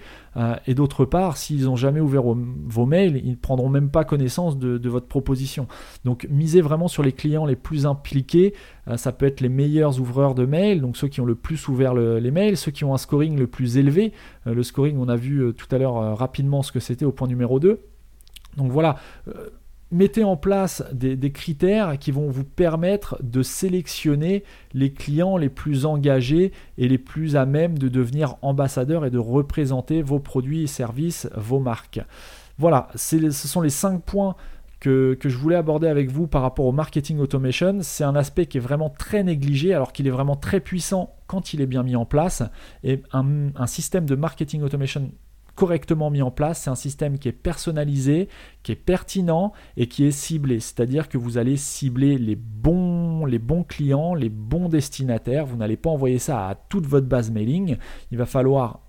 Et 0.67 0.75
d'autre 0.75 1.03
part, 1.03 1.35
s'ils 1.35 1.65
n'ont 1.65 1.75
jamais 1.75 1.99
ouvert 1.99 2.21
vos 2.21 2.85
mails, 2.85 3.19
ils 3.25 3.31
ne 3.31 3.35
prendront 3.35 3.69
même 3.69 3.89
pas 3.89 4.03
connaissance 4.03 4.59
de, 4.59 4.77
de 4.77 4.89
votre 4.89 5.07
proposition. 5.07 5.67
Donc 6.05 6.27
misez 6.29 6.61
vraiment 6.61 6.87
sur 6.87 7.01
les 7.01 7.11
clients 7.11 7.47
les 7.47 7.55
plus 7.55 7.87
impliqués. 7.87 8.53
Euh, 8.87 8.97
ça 8.97 9.11
peut 9.11 9.25
être 9.25 9.41
les 9.41 9.49
meilleurs 9.49 9.99
ouvreurs 9.99 10.35
de 10.35 10.45
mails, 10.45 10.81
donc 10.81 10.97
ceux 10.97 11.07
qui 11.07 11.21
ont 11.21 11.25
le 11.25 11.35
plus 11.35 11.67
ouvert 11.67 11.93
les 11.93 12.31
mails, 12.31 12.57
ceux 12.57 12.71
qui 12.71 12.83
ont 12.83 12.93
un 12.93 12.98
scoring 12.99 13.37
le 13.37 13.47
plus 13.47 13.77
élevé. 13.77 14.13
Euh, 14.45 14.53
le 14.53 14.63
scoring, 14.63 14.97
on 14.99 15.09
a 15.09 15.15
vu 15.15 15.39
euh, 15.39 15.51
tout 15.51 15.67
à 15.73 15.77
l'heure 15.77 16.17
rapidement 16.17 16.61
ce 16.61 16.71
que 16.71 16.79
c'était 16.79 17.05
au 17.05 17.11
point 17.11 17.27
numéro 17.27 17.59
2. 17.59 17.79
Donc 18.57 18.71
voilà, 18.71 18.95
mettez 19.91 20.23
en 20.23 20.35
place 20.35 20.83
des, 20.91 21.31
critères 21.31 21.97
qui 21.97 22.11
vont 22.11 22.29
vous 22.29 22.43
permettre 22.43 23.17
de 23.23 23.41
sélectionner 23.41 24.43
les 24.73 24.91
clients 24.91 25.37
les 25.37 25.49
plus 25.49 25.85
engagés 25.85 26.51
et 26.77 26.87
les 26.87 26.97
plus 26.97 27.35
à 27.35 27.45
même 27.45 27.77
de 27.77 27.87
devenir 27.87 28.35
ambassadeurs 28.41 29.05
et 29.05 29.11
de 29.11 29.17
représenter 29.17 30.01
vos 30.01 30.19
produits 30.19 30.67
services, 30.67 31.29
vos 31.35 31.59
marques. 31.59 32.01
Voilà, 32.57 32.89
ce 32.95 33.29
sont 33.31 33.61
les 33.61 33.69
cinq 33.69 34.03
points 34.03 34.35
que, 34.79 35.17
je 35.21 35.37
voulais 35.37 35.55
aborder 35.55 35.87
avec 35.87 36.09
vous 36.09 36.27
par 36.27 36.41
rapport 36.41 36.65
au 36.65 36.71
marketing 36.71 37.19
automation. 37.19 37.79
C'est 37.81 38.03
un 38.03 38.15
aspect 38.15 38.45
qui 38.45 38.57
est 38.57 38.61
vraiment 38.61 38.89
très 38.89 39.23
négligé 39.23 39.73
alors 39.73 39.91
qu'il 39.91 40.07
est 40.07 40.11
vraiment 40.11 40.35
très 40.35 40.59
puissant 40.59 41.15
quand 41.27 41.53
il 41.53 41.61
est 41.61 41.67
bien 41.67 41.83
mis 41.83 41.95
en 41.95 42.05
place. 42.05 42.43
Et 42.83 43.03
un 43.13 43.67
système 43.67 44.05
de 44.05 44.15
marketing 44.15 44.61
automation 44.61 45.11
correctement 45.59 46.09
mis 46.09 46.21
en 46.21 46.31
place, 46.31 46.61
c'est 46.61 46.69
un 46.69 46.75
système 46.75 47.19
qui 47.19 47.27
est 47.27 47.33
personnalisé, 47.33 48.29
qui 48.63 48.71
est 48.71 48.77
pertinent 48.77 49.51
et 49.75 49.87
qui 49.87 50.05
est 50.05 50.11
ciblé. 50.11 50.61
C'est-à-dire 50.61 51.09
que 51.09 51.17
vous 51.17 51.37
allez 51.37 51.57
cibler 51.57 52.17
les 52.17 52.37
bons, 52.37 53.65
clients, 53.67 54.13
les 54.13 54.29
bons 54.29 54.69
destinataires. 54.69 55.45
Vous 55.45 55.57
n'allez 55.57 55.75
pas 55.75 55.89
envoyer 55.89 56.17
ça 56.17 56.47
à 56.47 56.55
toute 56.55 56.85
votre 56.85 57.07
base 57.07 57.29
mailing. 57.29 57.75
Il 58.09 58.17
va 58.17 58.25
falloir 58.25 58.79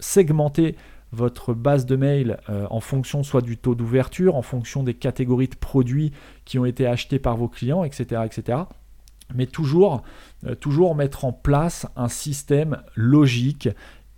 segmenter 0.00 0.76
votre 1.14 1.54
base 1.54 1.86
de 1.86 1.96
mail 1.96 2.38
euh, 2.50 2.66
en 2.70 2.80
fonction 2.80 3.22
soit 3.22 3.40
du 3.40 3.56
taux 3.56 3.74
d'ouverture, 3.74 4.36
en 4.36 4.42
fonction 4.42 4.82
des 4.82 4.94
catégories 4.94 5.48
de 5.48 5.56
produits 5.56 6.12
qui 6.44 6.58
ont 6.58 6.64
été 6.64 6.86
achetés 6.86 7.18
par 7.18 7.36
vos 7.36 7.48
clients, 7.48 7.84
etc. 7.84 8.22
etc. 8.24 8.58
Mais 9.34 9.46
toujours, 9.46 10.02
euh, 10.46 10.54
toujours 10.54 10.94
mettre 10.94 11.24
en 11.24 11.32
place 11.32 11.86
un 11.96 12.08
système 12.08 12.82
logique 12.94 13.68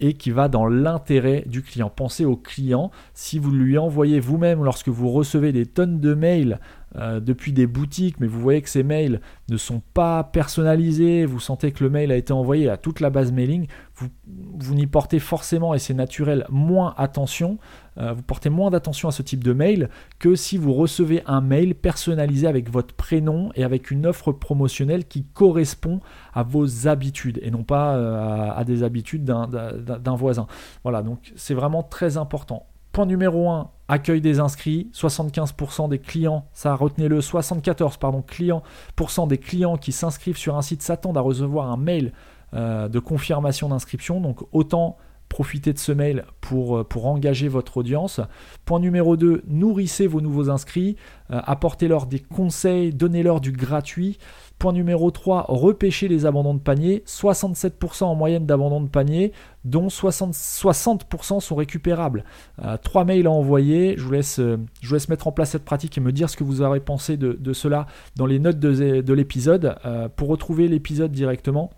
et 0.01 0.13
qui 0.13 0.31
va 0.31 0.49
dans 0.49 0.67
l'intérêt 0.67 1.45
du 1.47 1.63
client. 1.63 1.91
Pensez 1.95 2.25
au 2.25 2.37
client. 2.37 2.91
Si 3.15 3.39
vous 3.39 3.51
lui 3.51 3.79
envoyez 3.79 4.21
vous-même, 4.21 4.63
lorsque 4.63 4.89
vous 4.89 5.11
recevez 5.11 5.53
des 5.53 5.65
tonnes 5.65 6.01
de 6.01 6.15
mails 6.15 6.61
euh, 6.97 7.21
depuis 7.21 7.53
des 7.53 7.67
boutiques, 7.67 8.21
mais 8.21 8.27
vous 8.27 8.41
voyez 8.41 8.61
que 8.61 8.69
ces 8.69 8.83
mails 8.83 9.21
ne 9.49 9.57
sont 9.57 9.83
pas 9.95 10.25
personnalisés, 10.25 11.25
vous 11.25 11.41
sentez 11.41 11.73
que 11.73 11.83
le 11.83 11.91
mail 11.91 12.13
a 12.13 12.17
été 12.17 12.33
envoyé 12.33 12.69
à 12.69 12.77
toute 12.77 13.01
la 13.01 13.11
base 13.11 13.33
mailing, 13.33 13.67
vous, 14.27 14.75
n'y 14.75 14.87
portez 14.87 15.19
forcément, 15.19 15.75
et 15.75 15.79
c'est 15.79 15.95
naturel, 15.95 16.45
moins 16.51 16.95
attention, 16.99 17.59
euh, 17.99 18.13
vous 18.13 18.23
portez 18.23 18.51
moins 18.51 18.71
d'attention 18.71 19.09
à 19.09 19.13
ce 19.13 19.23
type 19.23 19.43
de 19.43 19.53
mail 19.53 19.89
que 20.19 20.35
si 20.35 20.59
vous 20.59 20.75
recevez 20.75 21.23
un 21.27 21.41
mail 21.41 21.75
personnalisé 21.75 22.47
avec 22.47 22.71
votre 22.71 22.95
prénom 22.95 23.51
et 23.55 23.65
avec 23.65 23.91
une 23.91 24.07
offre 24.07 24.33
promotionnelle 24.33 25.07
qui 25.07 25.25
correspond 25.25 26.01
à 26.35 26.43
vos 26.43 26.89
habitudes 26.89 27.39
et 27.43 27.51
non 27.51 27.63
pas 27.63 27.97
euh, 27.97 28.51
à, 28.55 28.65
des 28.65 28.83
habitudes 28.83 29.25
d'un 29.25 30.17
voisin. 30.17 30.47
Voilà, 30.83 31.03
donc 31.03 31.33
c'est 31.37 31.55
vraiment 31.55 31.83
très 31.83 32.19
important. 32.19 32.67
Point 32.93 33.07
numéro 33.07 33.51
1, 33.51 33.71
accueil 33.89 34.21
des 34.21 34.41
inscrits. 34.41 34.91
75% 34.93 35.89
des 35.89 35.99
clients, 35.99 36.47
ça 36.53 36.75
retenez-le, 36.75 37.21
74 37.21 37.97
pardon, 37.97 38.23
clients, 38.23 38.63
des 39.29 39.39
clients 39.39 39.77
qui 39.77 39.93
s'inscrivent 39.93 40.39
sur 40.39 40.57
un 40.57 40.63
site 40.63 40.83
s'attendent 40.83 41.19
à 41.19 41.23
recevoir 41.23 41.71
un 41.71 41.77
mail 41.77 42.13
de 42.53 42.99
confirmation 42.99 43.69
d'inscription. 43.69 44.21
Donc 44.21 44.41
autant 44.53 44.97
profiter 45.29 45.73
de 45.73 45.79
ce 45.79 45.93
mail 45.93 46.25
pour, 46.41 46.79
euh, 46.79 46.87
engager 46.97 47.49
votre 47.49 47.77
audience. 47.77 48.21
Point 48.65 48.81
numéro 48.81 49.17
2, 49.17 49.43
nourrissez 49.47 50.07
vos 50.07 50.21
nouveaux 50.21 50.51
inscrits, 50.51 50.97
euh, 51.31 51.41
apportez-leur 51.45 52.07
des 52.07 52.21
conseils, 52.21 52.93
donnez-leur 52.93 53.41
du 53.41 53.53
gratuit. 53.53 54.19
Point 54.59 54.73
numéro 54.73 55.11
3, 55.11 55.47
repêchez 55.49 56.09
les 56.09 56.25
abandons 56.25 56.55
de 56.55 56.61
panier. 56.61 57.03
67% 57.07 58.05
en 58.05 58.15
moyenne 58.15 58.47
d'abandons 58.47 58.81
de 58.81 58.89
panier, 58.89 59.33
dont 59.65 59.89
60%, 59.89 60.33
60 60.33 61.41
sont 61.41 61.55
récupérables. 61.55 62.25
Euh, 62.65 62.77
trois 62.83 63.05
mails 63.05 63.27
à 63.27 63.31
envoyer. 63.31 63.95
Je 63.99 64.05
vous, 64.05 64.13
laisse, 64.13 64.41
mettre 65.09 65.27
en 65.27 65.33
place 65.33 65.51
cette 65.51 65.65
pratique 65.65 65.99
et 65.99 66.01
me 66.01 66.13
dire 66.13 66.31
ce 66.31 66.37
que 66.37 66.45
vous 66.45 66.63
aurez 66.63 66.81
pensé 66.81 67.17
de, 67.17 67.53
cela 67.53 67.87
dans 68.17 68.27
les 68.27 68.39
notes 68.39 68.59
de 68.59 69.13
l'épisode. 69.13 69.77
pour 70.17 70.29
retrouver 70.29 70.69
l'épisode 70.69 71.13
directement, 71.13 71.71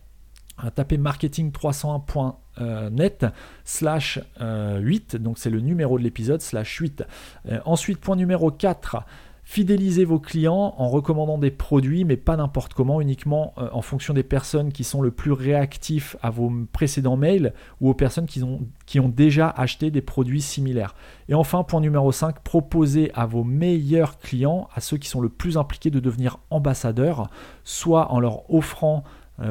tapez 0.74 0.98
marketing301.net 0.98 3.26
slash 3.64 4.18
8, 4.40 4.40
euh, 4.40 5.18
donc 5.18 5.38
c'est 5.38 5.50
le 5.50 5.60
numéro 5.60 5.98
de 5.98 6.04
l'épisode, 6.04 6.40
slash 6.40 6.76
8. 6.76 7.04
Euh, 7.48 7.58
ensuite, 7.64 7.98
point 7.98 8.16
numéro 8.16 8.50
4, 8.50 9.04
fidélisez 9.48 10.04
vos 10.04 10.18
clients 10.18 10.74
en 10.76 10.88
recommandant 10.88 11.38
des 11.38 11.50
produits, 11.50 12.04
mais 12.04 12.18
pas 12.18 12.36
n'importe 12.36 12.74
comment, 12.74 13.00
uniquement 13.00 13.54
euh, 13.56 13.70
en 13.72 13.80
fonction 13.80 14.12
des 14.12 14.22
personnes 14.22 14.72
qui 14.72 14.84
sont 14.84 15.00
le 15.00 15.10
plus 15.10 15.32
réactifs 15.32 16.16
à 16.20 16.28
vos 16.28 16.52
précédents 16.70 17.16
mails 17.16 17.54
ou 17.80 17.88
aux 17.88 17.94
personnes 17.94 18.26
qui 18.26 18.42
ont, 18.42 18.68
qui 18.84 19.00
ont 19.00 19.08
déjà 19.08 19.48
acheté 19.48 19.90
des 19.90 20.02
produits 20.02 20.42
similaires. 20.42 20.94
Et 21.30 21.34
enfin, 21.34 21.62
point 21.62 21.80
numéro 21.80 22.12
5, 22.12 22.40
proposez 22.40 23.10
à 23.14 23.24
vos 23.24 23.42
meilleurs 23.42 24.18
clients, 24.18 24.68
à 24.74 24.82
ceux 24.82 24.98
qui 24.98 25.08
sont 25.08 25.22
le 25.22 25.30
plus 25.30 25.56
impliqués 25.56 25.90
de 25.90 25.98
devenir 25.98 26.40
ambassadeurs, 26.50 27.30
soit 27.64 28.12
en 28.12 28.20
leur 28.20 28.52
offrant 28.52 29.02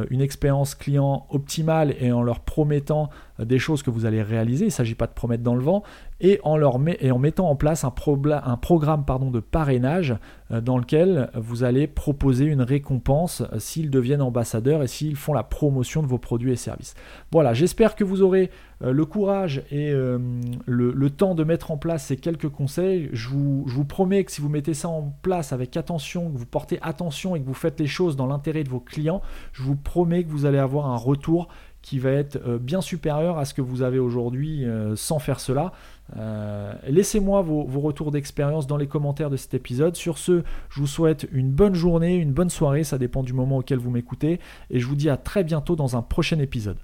une 0.09 0.21
expérience 0.21 0.75
client 0.75 1.25
optimale 1.29 1.95
et 1.99 2.11
en 2.11 2.21
leur 2.21 2.41
promettant 2.41 3.03
euh, 3.05 3.11
des 3.39 3.59
choses 3.59 3.83
que 3.83 3.89
vous 3.89 4.05
allez 4.05 4.21
réaliser, 4.21 4.65
il 4.65 4.69
ne 4.69 4.71
s'agit 4.71 4.95
pas 4.95 5.07
de 5.07 5.13
promettre 5.13 5.43
dans 5.43 5.55
le 5.55 5.63
vent, 5.63 5.83
et 6.19 6.39
en, 6.43 6.57
leur 6.57 6.79
mettant 6.79 7.49
en 7.49 7.55
place 7.55 7.83
un, 7.83 7.91
programme 7.91 9.03
de 9.31 9.39
parrainage 9.39 10.15
euh, 10.51 10.61
dans 10.61 10.77
lequel 10.77 11.29
vous 11.35 11.63
allez 11.63 11.87
proposer 11.87 12.45
une 12.45 12.61
récompense 12.61 13.43
s'ils 13.59 13.89
deviennent 13.89 14.21
ambassadeurs 14.21 14.81
et 14.81 14.87
s'ils 14.87 15.15
font 15.15 15.33
la 15.33 15.43
promotion 15.43 16.01
de 16.01 16.07
vos 16.07 16.17
produits 16.17 16.51
et 16.51 16.55
services. 16.55 16.95
Voilà, 17.31 17.53
j'espère 17.53 17.95
que 17.95 18.03
vous 18.03 18.21
aurez 18.21 18.49
le 18.79 19.05
courage 19.05 19.63
et 19.71 19.91
le, 19.91 21.09
temps 21.09 21.33
de 21.33 21.43
mettre 21.43 21.71
en 21.71 21.77
place 21.77 22.05
ces 22.05 22.15
quelques 22.15 22.49
conseils. 22.49 23.09
Je 23.11 23.29
vous 23.29 23.85
promets 23.85 24.23
que 24.23 24.31
si 24.31 24.41
vous 24.41 24.49
mettez 24.49 24.73
ça 24.73 24.87
en 24.87 25.13
place 25.21 25.51
avec 25.51 25.75
attention, 25.77 26.31
que 26.31 26.37
vous 26.37 26.45
portez 26.45 26.79
attention 26.81 27.35
et 27.35 27.41
que 27.41 27.45
vous 27.45 27.53
faites 27.53 27.79
les 27.79 27.87
choses 27.87 28.15
dans 28.15 28.27
l'intérêt 28.27 28.63
de 28.63 28.69
vos 28.69 28.79
clients, 28.79 29.21
je 29.53 29.63
vous 29.63 29.75
promets 29.75 30.23
que 30.23 30.29
vous 30.29 30.45
allez 30.45 30.57
avoir 30.57 30.87
un 30.87 30.97
retour 30.97 31.47
qui 31.87 31.99
va 31.99 32.11
être 32.11 32.37
euh, 32.45 32.57
bien 32.57 32.81
supérieur 32.81 33.37
à 33.37 33.45
ce 33.45 33.53
que 33.53 33.61
vous 33.61 33.81
avez 33.81 33.97
aujourd'hui 33.97 34.65
euh, 34.65 34.97
sans 34.97 35.19
faire 35.19 35.39
cela. 35.39 35.71
Euh, 36.17 36.73
laissez-moi 36.85 37.41
vos, 37.41 37.63
vos, 37.63 37.79
retours 37.79 38.11
d'expérience 38.11 38.67
dans 38.67 38.75
les 38.75 38.87
commentaires 38.87 39.29
de 39.29 39.37
cet 39.37 39.53
épisode. 39.53 39.95
Sur 39.95 40.17
ce, 40.17 40.43
je 40.69 40.81
vous 40.81 40.87
souhaite 40.87 41.29
une 41.31 41.49
bonne 41.49 41.75
journée, 41.75 42.15
une 42.15 42.33
bonne 42.33 42.49
soirée, 42.49 42.83
ça 42.83 42.97
dépend 42.97 43.23
du 43.23 43.31
moment 43.31 43.59
auquel 43.59 43.79
vous 43.79 43.89
m'écoutez, 43.89 44.41
et 44.69 44.81
je 44.81 44.85
vous 44.85 44.97
dis 44.97 45.09
à 45.09 45.15
très 45.15 45.45
bientôt 45.45 45.77
dans 45.77 45.95
un 45.95 46.01
prochain 46.01 46.39
épisode. 46.39 46.75